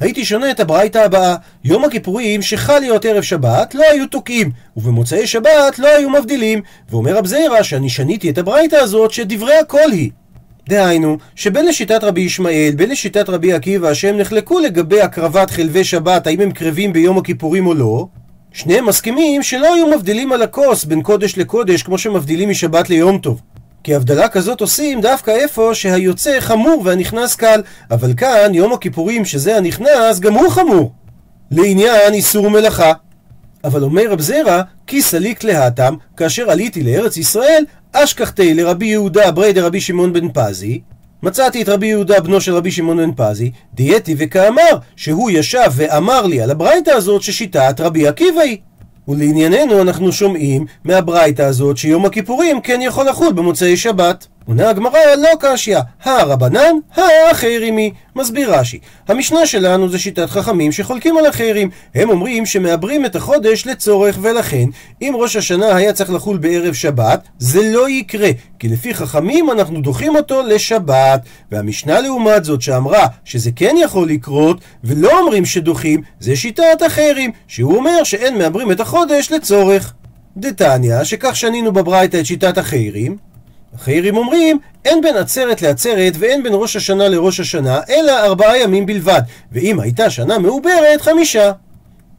הייתי 0.00 0.24
שונה 0.24 0.50
את 0.50 0.60
הברייתא 0.60 0.98
הבאה, 0.98 1.36
יום 1.64 1.84
הכיפורים 1.84 2.42
שחל 2.42 2.78
להיות 2.78 3.04
ערב 3.04 3.22
שבת 3.22 3.74
לא 3.74 3.84
היו 3.92 4.06
תוקעים, 4.06 4.50
ובמוצאי 4.76 5.26
שבת 5.26 5.78
לא 5.78 5.88
היו 5.88 6.10
מבדילים, 6.10 6.62
ואומר 6.90 7.16
רב 7.16 7.26
זיירא 7.26 7.62
שאני 7.62 7.90
שניתי 7.90 8.30
את 8.30 8.38
הברייתא 8.38 8.76
הזאת 8.76 9.10
שדברי 9.10 9.56
הכל 9.56 9.90
היא. 9.92 10.10
דהיינו, 10.68 11.18
שבין 11.34 11.66
לשיטת 11.66 12.04
רבי 12.04 12.20
ישמעאל, 12.20 12.72
בין 12.76 12.90
לשיטת 12.90 13.28
רבי 13.28 13.52
עקיבא, 13.52 13.94
שהם 13.94 14.18
נחלקו 14.18 14.58
לגבי 14.58 15.00
הקרבת 15.00 15.50
חלבי 15.50 15.84
שבת, 15.84 16.26
האם 16.26 16.40
הם 16.40 16.50
קרבים 16.50 16.92
ביום 16.92 17.18
הכיפורים 17.18 17.66
או 17.66 17.74
לא, 17.74 18.06
שניהם 18.54 18.86
מסכימים 18.86 19.42
שלא 19.42 19.74
היו 19.74 19.86
מבדילים 19.86 20.32
על 20.32 20.42
הכוס 20.42 20.84
בין 20.84 21.02
קודש 21.02 21.38
לקודש 21.38 21.82
כמו 21.82 21.98
שמבדילים 21.98 22.50
משבת 22.50 22.90
ליום 22.90 23.18
טוב. 23.18 23.40
כי 23.84 23.94
הבדלה 23.94 24.28
כזאת 24.28 24.60
עושים 24.60 25.00
דווקא 25.00 25.30
איפה 25.30 25.70
שהיוצא 25.74 26.40
חמור 26.40 26.82
והנכנס 26.84 27.34
קל, 27.34 27.62
אבל 27.90 28.14
כאן 28.16 28.54
יום 28.54 28.72
הכיפורים 28.72 29.24
שזה 29.24 29.56
הנכנס 29.56 30.20
גם 30.20 30.34
הוא 30.34 30.50
חמור. 30.50 30.92
לעניין 31.50 32.14
איסור 32.14 32.50
מלאכה. 32.50 32.92
אבל 33.64 33.82
אומר 33.82 34.10
רב 34.10 34.20
זרע, 34.20 34.62
כי 34.86 35.02
סליק 35.02 35.44
להתם, 35.44 35.94
כאשר 36.16 36.50
עליתי 36.50 36.82
לארץ 36.82 37.16
ישראל, 37.16 37.64
אשכחתי 37.92 38.54
לרבי 38.54 38.86
יהודה 38.86 39.30
ברי 39.30 39.52
דרבי 39.52 39.80
שמעון 39.80 40.12
בן 40.12 40.28
פזי, 40.32 40.80
מצאתי 41.24 41.62
את 41.62 41.68
רבי 41.68 41.86
יהודה 41.86 42.20
בנו 42.20 42.40
של 42.40 42.54
רבי 42.54 42.70
שמעון 42.70 42.96
בן 42.96 43.10
פזי, 43.16 43.50
דייתי 43.74 44.14
וכאמר, 44.18 44.78
שהוא 44.96 45.30
ישב 45.30 45.70
ואמר 45.72 46.26
לי 46.26 46.40
על 46.40 46.50
הברייתא 46.50 46.90
הזאת 46.90 47.22
ששיטת 47.22 47.80
רבי 47.80 48.08
עקיבא 48.08 48.40
היא. 48.40 48.56
ולענייננו 49.08 49.82
אנחנו 49.82 50.12
שומעים 50.12 50.66
מהברייתא 50.84 51.42
הזאת 51.42 51.76
שיום 51.76 52.04
הכיפורים 52.04 52.60
כן 52.60 52.80
יכול 52.82 53.08
לחול 53.08 53.32
במוצאי 53.32 53.76
שבת. 53.76 54.26
עונה 54.46 54.70
הגמרא 54.70 54.98
לא 55.18 55.28
קשיא, 55.40 55.78
הרבנן, 56.04 56.74
האחרימי. 56.94 57.92
מסביר 58.16 58.54
רש"י, 58.54 58.78
המשנה 59.08 59.46
שלנו 59.46 59.88
זה 59.88 59.98
שיטת 59.98 60.30
חכמים 60.30 60.72
שחולקים 60.72 61.16
על 61.16 61.28
אחרים. 61.28 61.70
הם 61.94 62.10
אומרים 62.10 62.46
שמעברים 62.46 63.06
את 63.06 63.16
החודש 63.16 63.66
לצורך, 63.66 64.18
ולכן, 64.22 64.64
אם 65.02 65.14
ראש 65.16 65.36
השנה 65.36 65.76
היה 65.76 65.92
צריך 65.92 66.10
לחול 66.10 66.36
בערב 66.36 66.74
שבת, 66.74 67.28
זה 67.38 67.72
לא 67.72 67.88
יקרה, 67.88 68.30
כי 68.58 68.68
לפי 68.68 68.94
חכמים 68.94 69.50
אנחנו 69.50 69.80
דוחים 69.80 70.16
אותו 70.16 70.42
לשבת. 70.42 71.20
והמשנה 71.52 72.00
לעומת 72.00 72.44
זאת 72.44 72.62
שאמרה 72.62 73.06
שזה 73.24 73.50
כן 73.56 73.76
יכול 73.82 74.08
לקרות, 74.08 74.60
ולא 74.84 75.20
אומרים 75.20 75.44
שדוחים, 75.44 76.02
זה 76.20 76.36
שיטת 76.36 76.82
אחרים, 76.86 77.30
שהוא 77.48 77.76
אומר 77.76 78.04
שאין 78.04 78.38
מעברים 78.38 78.72
את 78.72 78.80
החודש 78.80 79.32
לצורך. 79.32 79.92
דתניא, 80.36 81.04
שכך 81.04 81.36
שנינו 81.36 81.72
בברייתא 81.72 82.16
את 82.16 82.26
שיטת 82.26 82.58
החיירים, 82.58 83.16
החיירים 83.74 84.16
אומרים, 84.16 84.58
אין 84.84 85.00
בין 85.00 85.16
עצרת 85.16 85.62
לעצרת 85.62 86.12
ואין 86.18 86.42
בין 86.42 86.52
ראש 86.54 86.76
השנה 86.76 87.08
לראש 87.08 87.40
השנה, 87.40 87.80
אלא 87.88 88.12
ארבעה 88.24 88.58
ימים 88.58 88.86
בלבד, 88.86 89.20
ואם 89.52 89.80
הייתה 89.80 90.10
שנה 90.10 90.38
מעוברת, 90.38 91.00
חמישה. 91.00 91.52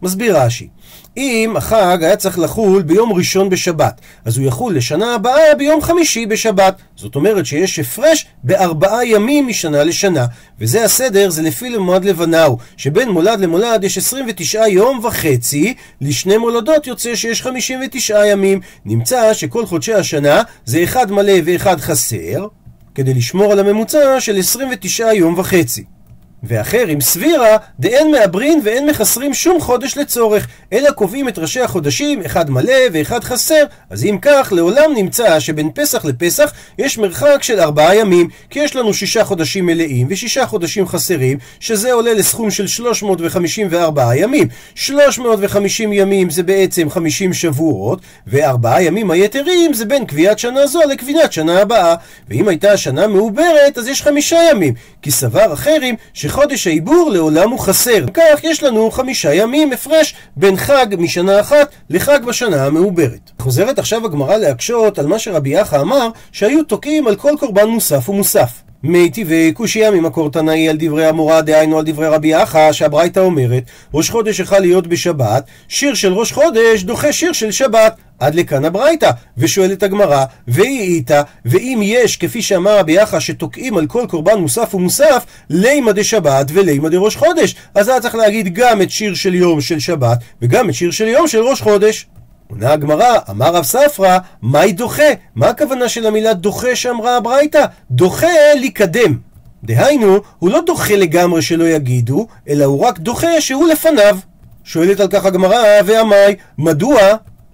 מסביר 0.01 0.37
רש"י, 0.37 0.67
אם 1.17 1.53
החג 1.55 1.97
היה 2.01 2.15
צריך 2.15 2.39
לחול 2.39 2.81
ביום 2.81 3.13
ראשון 3.13 3.49
בשבת, 3.49 4.01
אז 4.25 4.37
הוא 4.37 4.47
יחול 4.47 4.75
לשנה 4.75 5.15
הבאה 5.15 5.55
ביום 5.57 5.81
חמישי 5.81 6.25
בשבת. 6.25 6.75
זאת 6.95 7.15
אומרת 7.15 7.45
שיש 7.45 7.79
הפרש 7.79 8.25
בארבעה 8.43 9.05
ימים 9.05 9.47
משנה 9.47 9.83
לשנה. 9.83 10.25
וזה 10.59 10.83
הסדר, 10.83 11.29
זה 11.29 11.41
לפי 11.41 11.69
למועד 11.69 12.05
לבנאו, 12.05 12.57
שבין 12.77 13.09
מולד 13.09 13.39
למולד 13.39 13.83
יש 13.83 13.97
29 13.97 14.67
יום 14.67 14.99
וחצי, 15.03 15.73
לשני 16.01 16.37
מולדות 16.37 16.87
יוצא 16.87 17.15
שיש 17.15 17.41
59 17.41 18.25
ימים. 18.25 18.59
נמצא 18.85 19.33
שכל 19.33 19.65
חודשי 19.65 19.93
השנה 19.93 20.41
זה 20.65 20.83
אחד 20.83 21.11
מלא 21.11 21.33
ואחד 21.45 21.79
חסר, 21.79 22.47
כדי 22.95 23.13
לשמור 23.13 23.51
על 23.51 23.59
הממוצע 23.59 24.19
של 24.19 24.39
29 24.39 25.13
יום 25.13 25.39
וחצי. 25.39 25.94
ואחר 26.47 26.85
עם 26.87 27.01
סבירה, 27.01 27.57
דאין 27.79 28.11
מעברין 28.11 28.61
ואין 28.63 28.89
מחסרים 28.89 29.33
שום 29.33 29.61
חודש 29.61 29.97
לצורך, 29.97 30.47
אלא 30.73 30.91
קובעים 30.91 31.29
את 31.29 31.39
ראשי 31.39 31.61
החודשים, 31.61 32.21
אחד 32.25 32.49
מלא 32.49 32.73
ואחד 32.93 33.23
חסר, 33.23 33.63
אז 33.89 34.05
אם 34.05 34.17
כך, 34.21 34.53
לעולם 34.55 34.93
נמצא 34.95 35.39
שבין 35.39 35.69
פסח 35.75 36.05
לפסח 36.05 36.53
יש 36.77 36.97
מרחק 36.97 37.37
של 37.43 37.59
ארבעה 37.59 37.95
ימים, 37.95 38.27
כי 38.49 38.59
יש 38.59 38.75
לנו 38.75 38.93
שישה 38.93 39.23
חודשים 39.23 39.65
מלאים 39.65 40.07
ושישה 40.09 40.45
חודשים 40.45 40.87
חסרים, 40.87 41.37
שזה 41.59 41.93
עולה 41.93 42.13
לסכום 42.13 42.51
של 42.51 42.67
354 42.67 44.15
ימים. 44.15 44.47
350 44.75 45.93
ימים 45.93 46.29
זה 46.29 46.43
בעצם 46.43 46.89
50 46.89 47.33
שבועות, 47.33 47.99
וארבעה 48.27 48.83
ימים 48.83 49.11
היתרים 49.11 49.73
זה 49.73 49.85
בין 49.85 50.05
קביעת 50.05 50.39
שנה 50.39 50.67
זו 50.67 50.79
לקביעת 50.89 51.33
שנה 51.33 51.61
הבאה. 51.61 51.95
ואם 52.29 52.47
הייתה 52.47 52.77
שנה 52.77 53.07
מעוברת, 53.07 53.77
אז 53.77 53.87
יש 53.87 54.01
חמישה 54.01 54.37
ימים, 54.51 54.73
כי 55.01 55.11
סבר 55.11 55.53
אחרים 55.53 55.95
ש... 56.13 56.25
שחודש 56.35 56.67
העיבור 56.67 57.09
לעולם 57.11 57.49
הוא 57.49 57.59
חסר. 57.59 58.05
כך 58.13 58.43
יש 58.43 58.63
לנו 58.63 58.91
חמישה 58.91 59.33
ימים 59.33 59.71
הפרש 59.71 60.15
בין 60.35 60.57
חג 60.57 60.85
משנה 60.97 61.39
אחת 61.39 61.69
לחג 61.89 62.19
בשנה 62.25 62.65
המעוברת. 62.65 63.31
חוזרת 63.39 63.79
עכשיו 63.79 64.05
הגמרא 64.05 64.37
להקשות 64.37 64.99
על 64.99 65.07
מה 65.07 65.19
שרבי 65.19 65.49
יחא 65.49 65.81
אמר, 65.81 66.07
שהיו 66.31 66.63
תוקעים 66.63 67.07
על 67.07 67.15
כל 67.15 67.33
קורבן 67.39 67.67
מוסף 67.67 68.09
ומוסף. 68.09 68.64
מי 68.87 69.09
טבעי 69.09 69.51
קושייה 69.51 69.91
ממקור 69.91 70.31
תנאי 70.31 70.69
על 70.69 70.75
דברי 70.79 71.05
המורה, 71.05 71.41
דהיינו 71.41 71.77
על 71.77 71.85
דברי 71.85 72.07
רבי 72.07 72.27
יחא, 72.27 72.71
שהברייתא 72.71 73.19
אומרת, 73.19 73.63
ראש 73.93 74.09
חודש 74.09 74.39
יכול 74.39 74.59
להיות 74.59 74.87
בשבת, 74.87 75.43
שיר 75.67 75.93
של 75.93 76.13
ראש 76.13 76.31
חודש 76.31 76.83
דוחה 76.83 77.13
שיר 77.13 77.33
של 77.33 77.51
שבת. 77.51 77.95
עד 78.19 78.35
לכאן 78.35 78.65
הברייתא, 78.65 79.11
ושואלת 79.37 79.83
הגמרא, 79.83 80.25
והיא 80.47 80.95
איתה, 80.95 81.21
ואם 81.45 81.79
יש, 81.83 82.17
כפי 82.17 82.41
שאמר 82.41 82.79
רבי 82.79 82.91
יחא, 82.91 83.19
שתוקעים 83.19 83.77
על 83.77 83.87
כל 83.87 84.05
קורבן 84.09 84.37
מוסף 84.37 84.75
ומוסף, 84.75 85.25
לימא 85.49 85.91
דשבת 85.91 86.47
ולימא 86.53 86.89
דראש 86.89 87.15
חודש. 87.15 87.55
אז 87.75 87.87
היה 87.87 88.01
צריך 88.01 88.15
להגיד 88.15 88.53
גם 88.53 88.81
את 88.81 88.91
שיר 88.91 89.13
של 89.13 89.35
יום 89.35 89.61
של 89.61 89.79
שבת, 89.79 90.17
וגם 90.41 90.69
את 90.69 90.73
שיר 90.73 90.91
של 90.91 91.07
יום 91.07 91.27
של 91.27 91.39
ראש 91.39 91.61
חודש. 91.61 92.05
עונה 92.49 92.71
הגמרא, 92.71 93.17
אמר 93.29 93.55
רב 93.55 93.63
ספרא, 93.63 94.17
מהי 94.41 94.71
דוחה? 94.71 95.03
מה 95.35 95.47
הכוונה 95.47 95.89
של 95.89 96.05
המילה 96.07 96.33
דוחה 96.33 96.75
שאמרה 96.75 97.17
הברייתא? 97.17 97.65
דוחה 97.91 98.53
לקדם. 98.61 99.17
דהיינו, 99.63 100.17
הוא 100.39 100.49
לא 100.51 100.61
דוחה 100.65 100.95
לגמרי 100.95 101.41
שלא 101.41 101.63
יגידו, 101.63 102.27
אלא 102.49 102.65
הוא 102.65 102.85
רק 102.85 102.99
דוחה 102.99 103.41
שהוא 103.41 103.67
לפניו. 103.67 104.17
שואלת 104.63 104.99
על 104.99 105.07
כך 105.07 105.25
הגמרא, 105.25 105.63
ועמי, 105.85 106.35
מדוע 106.57 106.99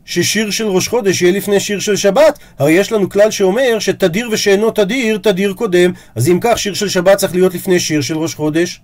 ששיר 0.05 0.51
של 0.51 0.67
ראש 0.67 0.87
חודש 0.87 1.21
יהיה 1.21 1.33
לפני 1.33 1.59
שיר 1.59 1.79
של 1.79 1.95
שבת? 1.95 2.39
הרי 2.59 2.71
יש 2.71 2.91
לנו 2.91 3.09
כלל 3.09 3.31
שאומר 3.31 3.79
שתדיר 3.79 4.29
ושאינו 4.31 4.71
תדיר, 4.71 5.17
תדיר 5.17 5.53
קודם. 5.53 5.91
אז 6.15 6.29
אם 6.29 6.37
כך, 6.41 6.57
שיר 6.57 6.73
של 6.73 6.89
שבת 6.89 7.17
צריך 7.17 7.33
להיות 7.33 7.53
לפני 7.53 7.79
שיר 7.79 8.01
של 8.01 8.17
ראש 8.17 8.35
חודש. 8.35 8.81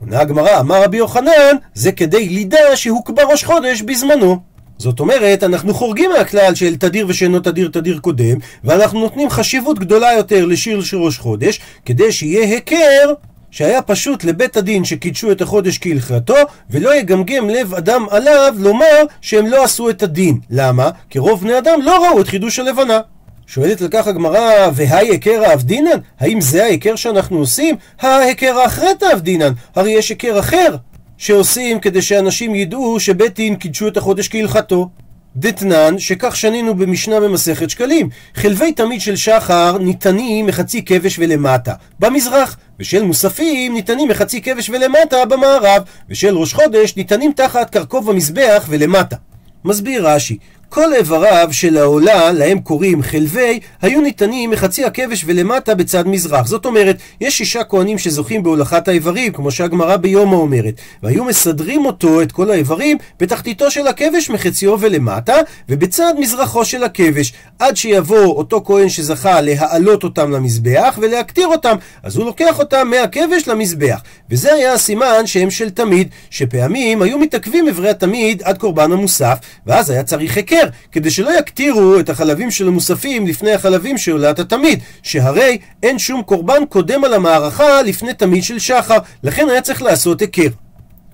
עונה 0.00 0.20
הגמרא, 0.20 0.60
אמר 0.60 0.82
רבי 0.82 0.96
יוחנן, 0.96 1.56
זה 1.74 1.92
כדי 1.92 2.28
לידע 2.28 2.58
שהוקבע 2.74 3.24
ראש 3.24 3.44
חודש 3.44 3.82
בזמנו. 3.82 4.55
זאת 4.78 5.00
אומרת, 5.00 5.42
אנחנו 5.42 5.74
חורגים 5.74 6.10
מהכלל 6.18 6.54
של 6.54 6.76
תדיר 6.76 7.06
ושאינו 7.08 7.40
תדיר 7.40 7.68
תדיר 7.72 7.98
קודם, 7.98 8.38
ואנחנו 8.64 9.00
נותנים 9.00 9.30
חשיבות 9.30 9.78
גדולה 9.78 10.12
יותר 10.12 10.46
לשיר 10.46 10.82
של 10.82 10.96
ראש 10.96 11.18
חודש, 11.18 11.60
כדי 11.84 12.12
שיהיה 12.12 12.44
היכר 12.44 13.12
שהיה 13.50 13.82
פשוט 13.82 14.24
לבית 14.24 14.56
הדין 14.56 14.84
שקידשו 14.84 15.32
את 15.32 15.40
החודש 15.40 15.78
כהלכתו, 15.78 16.34
ולא 16.70 16.94
יגמגם 16.94 17.50
לב 17.50 17.74
אדם 17.74 18.06
עליו 18.10 18.54
לומר 18.58 19.02
שהם 19.20 19.46
לא 19.46 19.64
עשו 19.64 19.90
את 19.90 20.02
הדין. 20.02 20.38
למה? 20.50 20.90
כי 21.10 21.18
רוב 21.18 21.40
בני 21.40 21.58
אדם 21.58 21.82
לא 21.82 22.06
ראו 22.06 22.20
את 22.20 22.28
חידוש 22.28 22.58
הלבנה. 22.58 23.00
שואלת 23.46 23.82
על 23.82 23.88
כך 23.90 24.06
הגמרא, 24.06 24.70
והי 24.74 25.08
היכר 25.08 25.42
האבדינן? 25.46 25.98
האם 26.20 26.40
זה 26.40 26.64
ההיכר 26.64 26.96
שאנחנו 26.96 27.38
עושים? 27.38 27.76
ההיכר 28.00 28.58
האחרת 28.58 29.02
האבדינן. 29.02 29.52
הרי 29.74 29.90
יש 29.90 30.08
היכר 30.08 30.38
אחר 30.38 30.76
שעושים 31.18 31.80
כדי 31.80 32.02
שאנשים 32.02 32.54
ידעו 32.54 33.00
שבית 33.00 33.34
דין 33.34 33.56
קידשו 33.56 33.88
את 33.88 33.96
החודש 33.96 34.28
כהלכתו. 34.28 34.88
דתנן, 35.36 35.98
שכך 35.98 36.36
שנינו 36.36 36.74
במשנה 36.74 37.20
במסכת 37.20 37.70
שקלים. 37.70 38.08
חלבי 38.34 38.72
תמיד 38.72 39.00
של 39.00 39.16
שחר 39.16 39.78
ניתנים 39.78 40.46
מחצי 40.46 40.84
כבש 40.84 41.18
ולמטה, 41.18 41.74
במזרח, 42.00 42.56
ושל 42.80 43.02
מוספים 43.02 43.74
ניתנים 43.74 44.08
מחצי 44.08 44.42
כבש 44.42 44.70
ולמטה, 44.70 45.24
במערב, 45.24 45.82
ושל 46.10 46.36
ראש 46.38 46.54
חודש 46.54 46.96
ניתנים 46.96 47.32
תחת 47.32 47.70
קרקוב 47.70 48.10
המזבח 48.10 48.66
ולמטה. 48.68 49.16
מסביר 49.64 50.08
רש"י, 50.08 50.36
כל 50.68 50.94
איבריו 50.94 51.48
של 51.52 51.76
העולה, 51.76 52.32
להם 52.32 52.58
קוראים 52.58 53.02
חלבי, 53.02 53.60
היו 53.82 54.00
ניתנים 54.00 54.50
מחצי 54.50 54.84
הכבש 54.84 55.24
ולמטה 55.26 55.74
בצד 55.74 56.06
מזרח. 56.06 56.46
זאת 56.46 56.66
אומרת, 56.66 56.96
יש 57.20 57.38
שישה 57.38 57.64
כהנים 57.64 57.98
שזוכים 57.98 58.42
בהולכת 58.42 58.88
האיברים, 58.88 59.32
כמו 59.32 59.50
שהגמרא 59.50 59.96
ביומא 59.96 60.34
אומרת, 60.34 60.74
והיו 61.02 61.24
מסדרים 61.24 61.86
אותו, 61.86 62.22
את 62.22 62.32
כל 62.32 62.50
האיברים, 62.50 62.98
בתחתיתו 63.20 63.70
של 63.70 63.86
הכבש 63.86 64.30
מחציו 64.30 64.80
ולמטה, 64.80 65.36
ובצד 65.68 66.12
מזרחו 66.18 66.64
של 66.64 66.84
הכבש, 66.84 67.32
עד 67.58 67.76
שיבוא 67.76 68.26
אותו 68.26 68.62
כהן 68.64 68.88
שזכה 68.88 69.40
להעלות 69.40 70.04
אותם 70.04 70.30
למזבח 70.30 70.98
ולהקטיר 71.02 71.46
אותם, 71.46 71.76
אז 72.02 72.16
הוא 72.16 72.26
לוקח 72.26 72.58
אותם 72.58 72.90
מהכבש 72.90 73.48
למזבח. 73.48 74.00
וזה 74.30 74.54
היה 74.54 74.72
הסימן 74.72 75.26
שהם 75.26 75.50
של 75.50 75.70
תמיד, 75.70 76.08
שפעמים 76.30 77.02
היו 77.02 77.18
מתעכבים 77.18 77.68
אברי 77.68 77.90
התמיד 77.90 78.42
עד 78.42 78.58
קורבן 78.58 78.92
המוסף, 78.92 79.38
ואז 79.66 79.90
היה 79.90 80.02
צריך 80.02 80.36
היכר. 80.36 80.55
היכר, 80.56 80.68
כדי 80.92 81.10
שלא 81.10 81.38
יקטירו 81.38 82.00
את 82.00 82.10
החלבים 82.10 82.50
של 82.50 82.68
המוספים 82.68 83.26
לפני 83.26 83.52
החלבים 83.52 83.98
של 83.98 84.12
עולת 84.12 84.38
התמיד, 84.38 84.80
שהרי 85.02 85.58
אין 85.82 85.98
שום 85.98 86.22
קורבן 86.22 86.64
קודם 86.68 87.04
על 87.04 87.14
המערכה 87.14 87.82
לפני 87.82 88.14
תמיד 88.14 88.44
של 88.44 88.58
שחר, 88.58 88.98
לכן 89.22 89.48
היה 89.48 89.60
צריך 89.60 89.82
לעשות 89.82 90.20
היכר. 90.20 90.48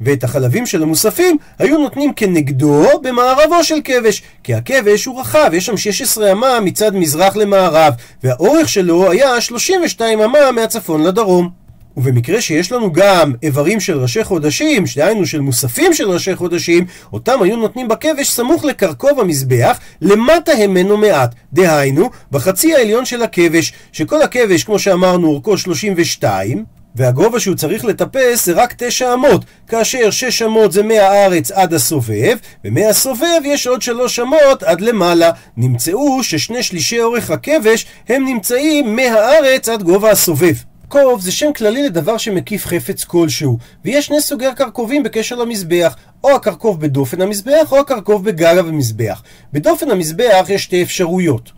ואת 0.01 0.25
החלבים 0.25 0.67
של 0.67 0.83
המוספים 0.83 1.37
היו 1.59 1.79
נותנים 1.79 2.13
כנגדו 2.13 2.85
במערבו 3.03 3.65
של 3.65 3.79
כבש, 3.85 4.23
כי 4.45 4.55
הכבש 4.55 5.05
הוא 5.05 5.21
רחב, 5.21 5.51
יש 5.53 5.67
שם 5.67 5.77
16 5.77 6.33
אמה 6.33 6.61
מצד 6.61 6.95
מזרח 6.95 7.37
למערב, 7.37 7.95
והאורך 8.25 8.69
שלו 8.69 9.11
היה 9.11 9.41
32 9.41 10.21
אמה 10.21 10.53
מהצפון 10.53 11.03
לדרום. 11.03 11.62
ובמקרה 11.97 12.41
שיש 12.41 12.73
לנו 12.73 12.93
גם 12.93 13.33
איברים 13.43 13.81
של 13.81 13.99
ראשי 13.99 14.25
חודשים, 14.25 14.85
דהיינו 14.97 15.27
של 15.27 15.41
מוספים 15.41 15.95
של 15.95 16.11
ראשי 16.11 16.37
חודשים, 16.37 16.85
אותם 17.13 17.43
היו 17.43 17.57
נותנים 17.57 17.89
בכבש 17.89 18.31
סמוך 18.31 18.65
לקרקוב 18.65 19.21
המזבח, 19.21 19.79
למטה 20.01 20.53
המנו 20.53 20.97
מעט. 20.97 21.35
דהיינו, 21.53 22.11
בחצי 22.31 22.75
העליון 22.75 23.05
של 23.05 23.23
הכבש, 23.23 23.73
שכל 23.93 24.23
הכבש, 24.23 24.65
כמו 24.65 24.79
שאמרנו, 24.79 25.29
אורכו 25.29 25.59
32, 25.59 26.65
והגובה 26.97 27.41
שהוא 27.41 27.57
צריך 27.57 27.85
לטפס 27.85 28.47
זה 28.47 28.53
רק 28.53 28.75
תשע 28.77 29.15
אמות, 29.15 29.45
כאשר 29.69 30.11
שש 30.11 30.43
אמות 30.43 30.73
זה 30.73 30.83
מהארץ 30.83 31.51
עד 31.51 31.75
הסובב, 31.75 32.37
ומהסובב 32.65 33.41
יש 33.45 33.67
עוד 33.67 33.83
שלוש 33.83 34.19
אמות 34.19 34.63
עד 34.63 34.81
למעלה. 34.81 35.31
נמצאו 35.57 36.23
ששני 36.23 36.63
שלישי 36.63 37.01
אורך 37.01 37.31
הכבש 37.31 37.87
הם 38.09 38.25
נמצאים 38.25 38.97
מהארץ 38.97 39.69
עד 39.69 39.83
גובה 39.83 40.11
הסובב. 40.11 40.55
קרקוב 40.93 41.21
זה 41.21 41.33
שם 41.33 41.53
כללי 41.53 41.83
לדבר 41.83 42.17
שמקיף 42.17 42.67
חפץ 42.67 43.05
כלשהו, 43.05 43.59
ויש 43.85 44.07
שני 44.07 44.21
סוגי 44.21 44.47
קרקובים 44.57 45.03
בקשר 45.03 45.37
למזבח, 45.37 45.97
או 46.25 46.31
הקרקוב 46.31 46.81
בדופן 46.81 47.21
המזבח, 47.21 47.73
או 47.73 47.79
הקרקוב 47.79 48.25
בגג 48.25 48.59
המזבח. 48.59 49.23
בדופן 49.53 49.91
המזבח 49.91 50.47
יש 50.49 50.63
שתי 50.63 50.83
אפשרויות. 50.83 51.51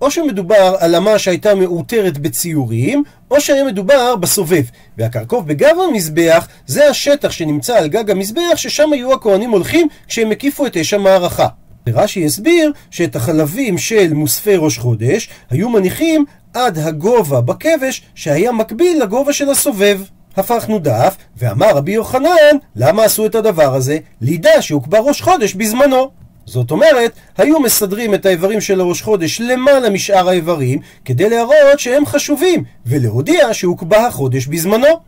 או 0.00 0.10
שמדובר 0.10 0.76
על 0.78 0.94
אמה 0.94 1.18
שהייתה 1.18 1.54
מאותרת 1.54 2.18
בציורים, 2.18 3.02
או 3.30 3.40
שהיה 3.40 3.64
מדובר 3.64 4.16
בסובב. 4.16 4.64
והקרקוב 4.98 5.46
בגב 5.46 5.76
המזבח 5.88 6.48
זה 6.66 6.88
השטח 6.88 7.30
שנמצא 7.30 7.78
על 7.78 7.88
גג 7.88 8.10
המזבח, 8.10 8.56
ששם 8.56 8.92
היו 8.92 9.12
הכהנים 9.12 9.50
הולכים 9.50 9.88
כשהם 10.08 10.30
הקיפו 10.30 10.66
את 10.66 10.76
אש 10.76 10.94
המערכה. 10.94 11.48
רש"י 11.88 12.24
הסביר 12.24 12.72
שאת 12.90 13.16
החלבים 13.16 13.78
של 13.78 14.12
מוספי 14.12 14.56
ראש 14.56 14.78
חודש 14.78 15.28
היו 15.50 15.68
מניחים 15.68 16.24
עד 16.54 16.78
הגובה 16.78 17.40
בכבש 17.40 18.02
שהיה 18.14 18.52
מקביל 18.52 19.02
לגובה 19.02 19.32
של 19.32 19.50
הסובב. 19.50 20.00
הפכנו 20.36 20.78
דף, 20.78 21.16
ואמר 21.36 21.70
רבי 21.70 21.92
יוחנן, 21.92 22.56
למה 22.76 23.04
עשו 23.04 23.26
את 23.26 23.34
הדבר 23.34 23.74
הזה? 23.74 23.98
לידע 24.20 24.62
שהוקבע 24.62 24.98
ראש 24.98 25.22
חודש 25.22 25.54
בזמנו. 25.54 26.10
זאת 26.46 26.70
אומרת, 26.70 27.12
היו 27.38 27.60
מסדרים 27.60 28.14
את 28.14 28.26
האיברים 28.26 28.60
של 28.60 28.80
הראש 28.80 29.02
חודש 29.02 29.40
למעלה 29.40 29.90
משאר 29.90 30.28
האיברים, 30.28 30.78
כדי 31.04 31.28
להראות 31.30 31.78
שהם 31.78 32.06
חשובים, 32.06 32.64
ולהודיע 32.86 33.54
שהוקבע 33.54 34.06
החודש 34.06 34.46
בזמנו. 34.46 35.00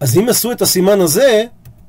אז 0.00 0.18
אם 0.18 0.28
עשו 0.28 0.52
את 0.52 0.62
הסימן 0.62 1.00
הזה, 1.00 1.44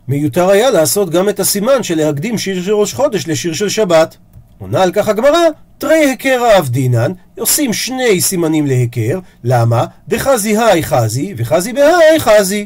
מיותר 0.08 0.50
היה 0.50 0.70
לעשות 0.70 1.10
גם 1.10 1.30
את 1.30 1.40
הסימן 1.40 1.84
של 1.84 1.98
להקדים 1.98 2.38
שיר 2.38 2.64
של 2.64 2.74
ראש 2.74 2.94
חודש 2.94 3.28
לשיר 3.28 3.54
של 3.54 3.70
שבת. 3.70 4.18
עונה 4.60 4.84
על 4.84 4.92
כך 4.92 5.08
הגמרא, 5.08 5.40
תרי 5.78 5.96
היכר 5.96 6.44
האבדינן, 6.44 7.12
עושים 7.40 7.74
שני 7.74 8.22
סימנים 8.22 8.68
להיכר, 8.68 9.20
למה? 9.44 9.86
דחזי 10.08 10.58
היי 10.58 10.84
חזי, 10.84 11.34
וחזי 11.38 11.74
בהי 11.74 12.20
חזי. 12.20 12.66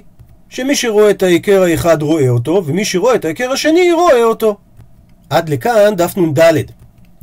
שמי 0.49 0.75
שרואה 0.75 1.09
את 1.09 1.23
ההיכר 1.23 1.63
האחד 1.63 2.01
רואה 2.01 2.29
אותו, 2.29 2.63
ומי 2.65 2.85
שרואה 2.85 3.15
את 3.15 3.25
ההיכר 3.25 3.51
השני 3.51 3.91
רואה 3.91 4.23
אותו. 4.23 4.57
עד 5.29 5.49
לכאן 5.49 5.95
דף 5.95 6.17
נ"ד. 6.17 6.39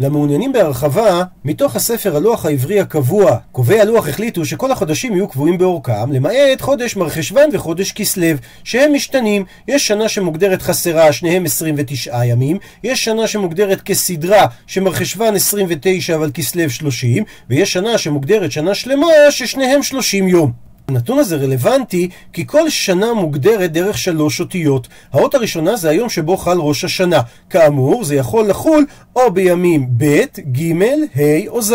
למעוניינים 0.00 0.52
בהרחבה, 0.52 1.22
מתוך 1.44 1.76
הספר 1.76 2.16
הלוח 2.16 2.46
העברי 2.46 2.80
הקבוע, 2.80 3.36
קובעי 3.52 3.80
הלוח 3.80 4.08
החליטו 4.08 4.44
שכל 4.44 4.72
החודשים 4.72 5.12
יהיו 5.12 5.28
קבועים 5.28 5.58
באורכם, 5.58 6.12
למעט 6.12 6.60
חודש 6.60 6.96
מרחשוון 6.96 7.50
וחודש 7.52 7.92
כסלו, 7.92 8.26
שהם 8.64 8.94
משתנים. 8.94 9.44
יש 9.68 9.86
שנה 9.86 10.08
שמוגדרת 10.08 10.62
חסרה, 10.62 11.12
שניהם 11.12 11.44
29 11.44 12.24
ימים, 12.24 12.58
יש 12.84 13.04
שנה 13.04 13.26
שמוגדרת 13.26 13.80
כסדרה, 13.80 14.46
שמרחשוון 14.66 15.34
29 15.34 16.14
אבל 16.14 16.30
כסלו 16.34 16.70
30, 16.70 17.24
ויש 17.50 17.72
שנה 17.72 17.98
שמוגדרת 17.98 18.52
שנה 18.52 18.74
שלמה, 18.74 19.06
ששניהם 19.30 19.82
30 19.82 20.28
יום. 20.28 20.69
הנתון 20.90 21.18
הזה 21.18 21.36
רלוונטי 21.36 22.08
כי 22.32 22.46
כל 22.46 22.70
שנה 22.70 23.14
מוגדרת 23.14 23.72
דרך 23.72 23.98
שלוש 23.98 24.40
אותיות. 24.40 24.88
האות 25.12 25.34
הראשונה 25.34 25.76
זה 25.76 25.90
היום 25.90 26.08
שבו 26.08 26.36
חל 26.36 26.58
ראש 26.58 26.84
השנה. 26.84 27.20
כאמור, 27.50 28.04
זה 28.04 28.14
יכול 28.14 28.48
לחול 28.48 28.86
או 29.16 29.30
בימים 29.30 29.86
ב', 29.96 30.24
ג', 30.52 30.82
ה' 31.16 31.48
או 31.48 31.62
ז'. 31.62 31.74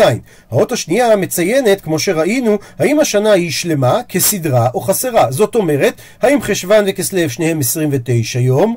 האות 0.50 0.72
השנייה 0.72 1.16
מציינת, 1.16 1.80
כמו 1.80 1.98
שראינו, 1.98 2.58
האם 2.78 3.00
השנה 3.00 3.32
היא 3.32 3.50
שלמה, 3.50 4.00
כסדרה 4.08 4.68
או 4.74 4.80
חסרה. 4.80 5.32
זאת 5.32 5.54
אומרת, 5.54 5.94
האם 6.22 6.42
חשוון 6.42 6.84
וכסלו 6.86 7.30
שניהם 7.30 7.60
29 7.60 8.38
יום, 8.38 8.76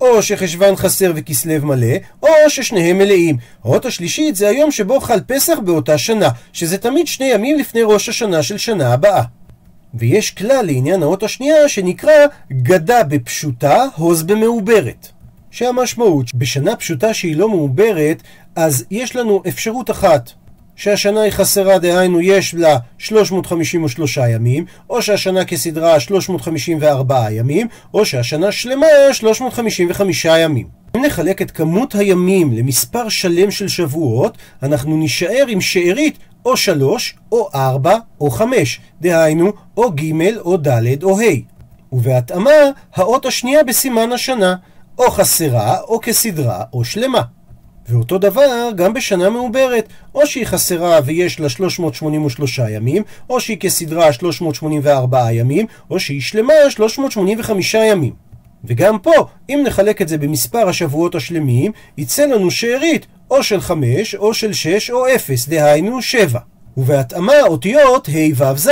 או 0.00 0.22
שחשוון 0.22 0.76
חסר 0.76 1.12
וכסלו 1.14 1.66
מלא, 1.66 1.96
או 2.22 2.28
ששניהם 2.48 2.98
מלאים. 2.98 3.36
האות 3.64 3.86
השלישית 3.86 4.36
זה 4.36 4.48
היום 4.48 4.70
שבו 4.70 5.00
חל 5.00 5.20
פסח 5.26 5.58
באותה 5.64 5.98
שנה, 5.98 6.28
שזה 6.52 6.78
תמיד 6.78 7.06
שני 7.06 7.26
ימים 7.26 7.58
לפני 7.58 7.82
ראש 7.82 8.08
השנה 8.08 8.42
של 8.42 8.58
שנה 8.58 8.92
הבאה. 8.92 9.22
ויש 9.94 10.30
כלל 10.30 10.66
לעניין 10.66 11.02
האות 11.02 11.22
השנייה 11.22 11.68
שנקרא 11.68 12.26
גדה 12.52 13.02
בפשוטה, 13.04 13.84
הוז 13.96 14.22
במעוברת. 14.22 15.08
שהמשמעות, 15.50 16.34
בשנה 16.34 16.76
פשוטה 16.76 17.14
שהיא 17.14 17.36
לא 17.36 17.48
מעוברת, 17.48 18.22
אז 18.56 18.84
יש 18.90 19.16
לנו 19.16 19.42
אפשרות 19.48 19.90
אחת, 19.90 20.30
שהשנה 20.76 21.20
היא 21.20 21.32
חסרה, 21.32 21.78
דהיינו 21.78 22.20
יש 22.20 22.54
לה 22.54 22.76
353 22.98 24.16
ימים, 24.16 24.64
או 24.90 25.02
שהשנה 25.02 25.44
כסדרה 25.44 26.00
354 26.00 27.30
ימים, 27.30 27.66
או 27.94 28.04
שהשנה 28.04 28.52
שלמה 28.52 28.86
355 29.12 30.24
ימים. 30.24 30.66
אם 30.96 31.04
נחלק 31.04 31.42
את 31.42 31.50
כמות 31.50 31.94
הימים 31.94 32.52
למספר 32.52 33.08
שלם 33.08 33.50
של 33.50 33.68
שבועות, 33.68 34.38
אנחנו 34.62 34.96
נישאר 34.96 35.44
עם 35.48 35.60
שארית 35.60 36.18
או 36.44 36.56
שלוש, 36.56 37.14
או 37.32 37.48
ארבע, 37.54 37.96
או 38.20 38.30
חמש, 38.30 38.80
דהיינו, 39.00 39.52
או 39.76 39.90
ג' 39.92 40.36
או 40.38 40.56
ד' 40.56 41.02
או 41.02 41.20
ה'. 41.20 41.24
ובהתאמה, 41.92 42.50
האות 42.94 43.26
השנייה 43.26 43.64
בסימן 43.64 44.12
השנה, 44.12 44.54
או 44.98 45.10
חסרה, 45.10 45.80
או 45.80 46.00
כסדרה, 46.00 46.64
או 46.72 46.84
שלמה. 46.84 47.22
ואותו 47.88 48.18
דבר 48.18 48.70
גם 48.74 48.94
בשנה 48.94 49.30
מעוברת, 49.30 49.88
או 50.14 50.26
שהיא 50.26 50.46
חסרה 50.46 51.00
ויש 51.04 51.40
לה 51.40 51.48
383 51.48 52.58
ימים, 52.58 53.02
או 53.30 53.40
שהיא 53.40 53.56
כסדרה 53.60 54.12
384 54.12 55.32
ימים, 55.32 55.66
או 55.90 56.00
שהיא 56.00 56.20
שלמה 56.20 56.54
385 56.70 57.74
ימים. 57.74 58.29
וגם 58.64 58.98
פה, 58.98 59.26
אם 59.48 59.62
נחלק 59.66 60.02
את 60.02 60.08
זה 60.08 60.18
במספר 60.18 60.68
השבועות 60.68 61.14
השלמים, 61.14 61.72
יצא 61.98 62.24
לנו 62.24 62.50
שארית 62.50 63.06
או 63.30 63.42
של 63.42 63.60
5, 63.60 64.14
או 64.14 64.34
של 64.34 64.52
6, 64.52 64.90
או 64.90 65.14
0, 65.14 65.48
דהיינו 65.48 66.02
7. 66.02 66.38
ובהתאמה 66.76 67.40
אותיות 67.42 68.08
ה' 68.08 68.44
ו' 68.44 68.56
ז', 68.56 68.70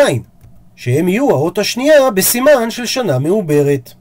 שהם 0.76 1.08
יהיו 1.08 1.30
האות 1.30 1.58
השנייה 1.58 2.10
בסימן 2.10 2.70
של 2.70 2.86
שנה 2.86 3.18
מעוברת. 3.18 3.92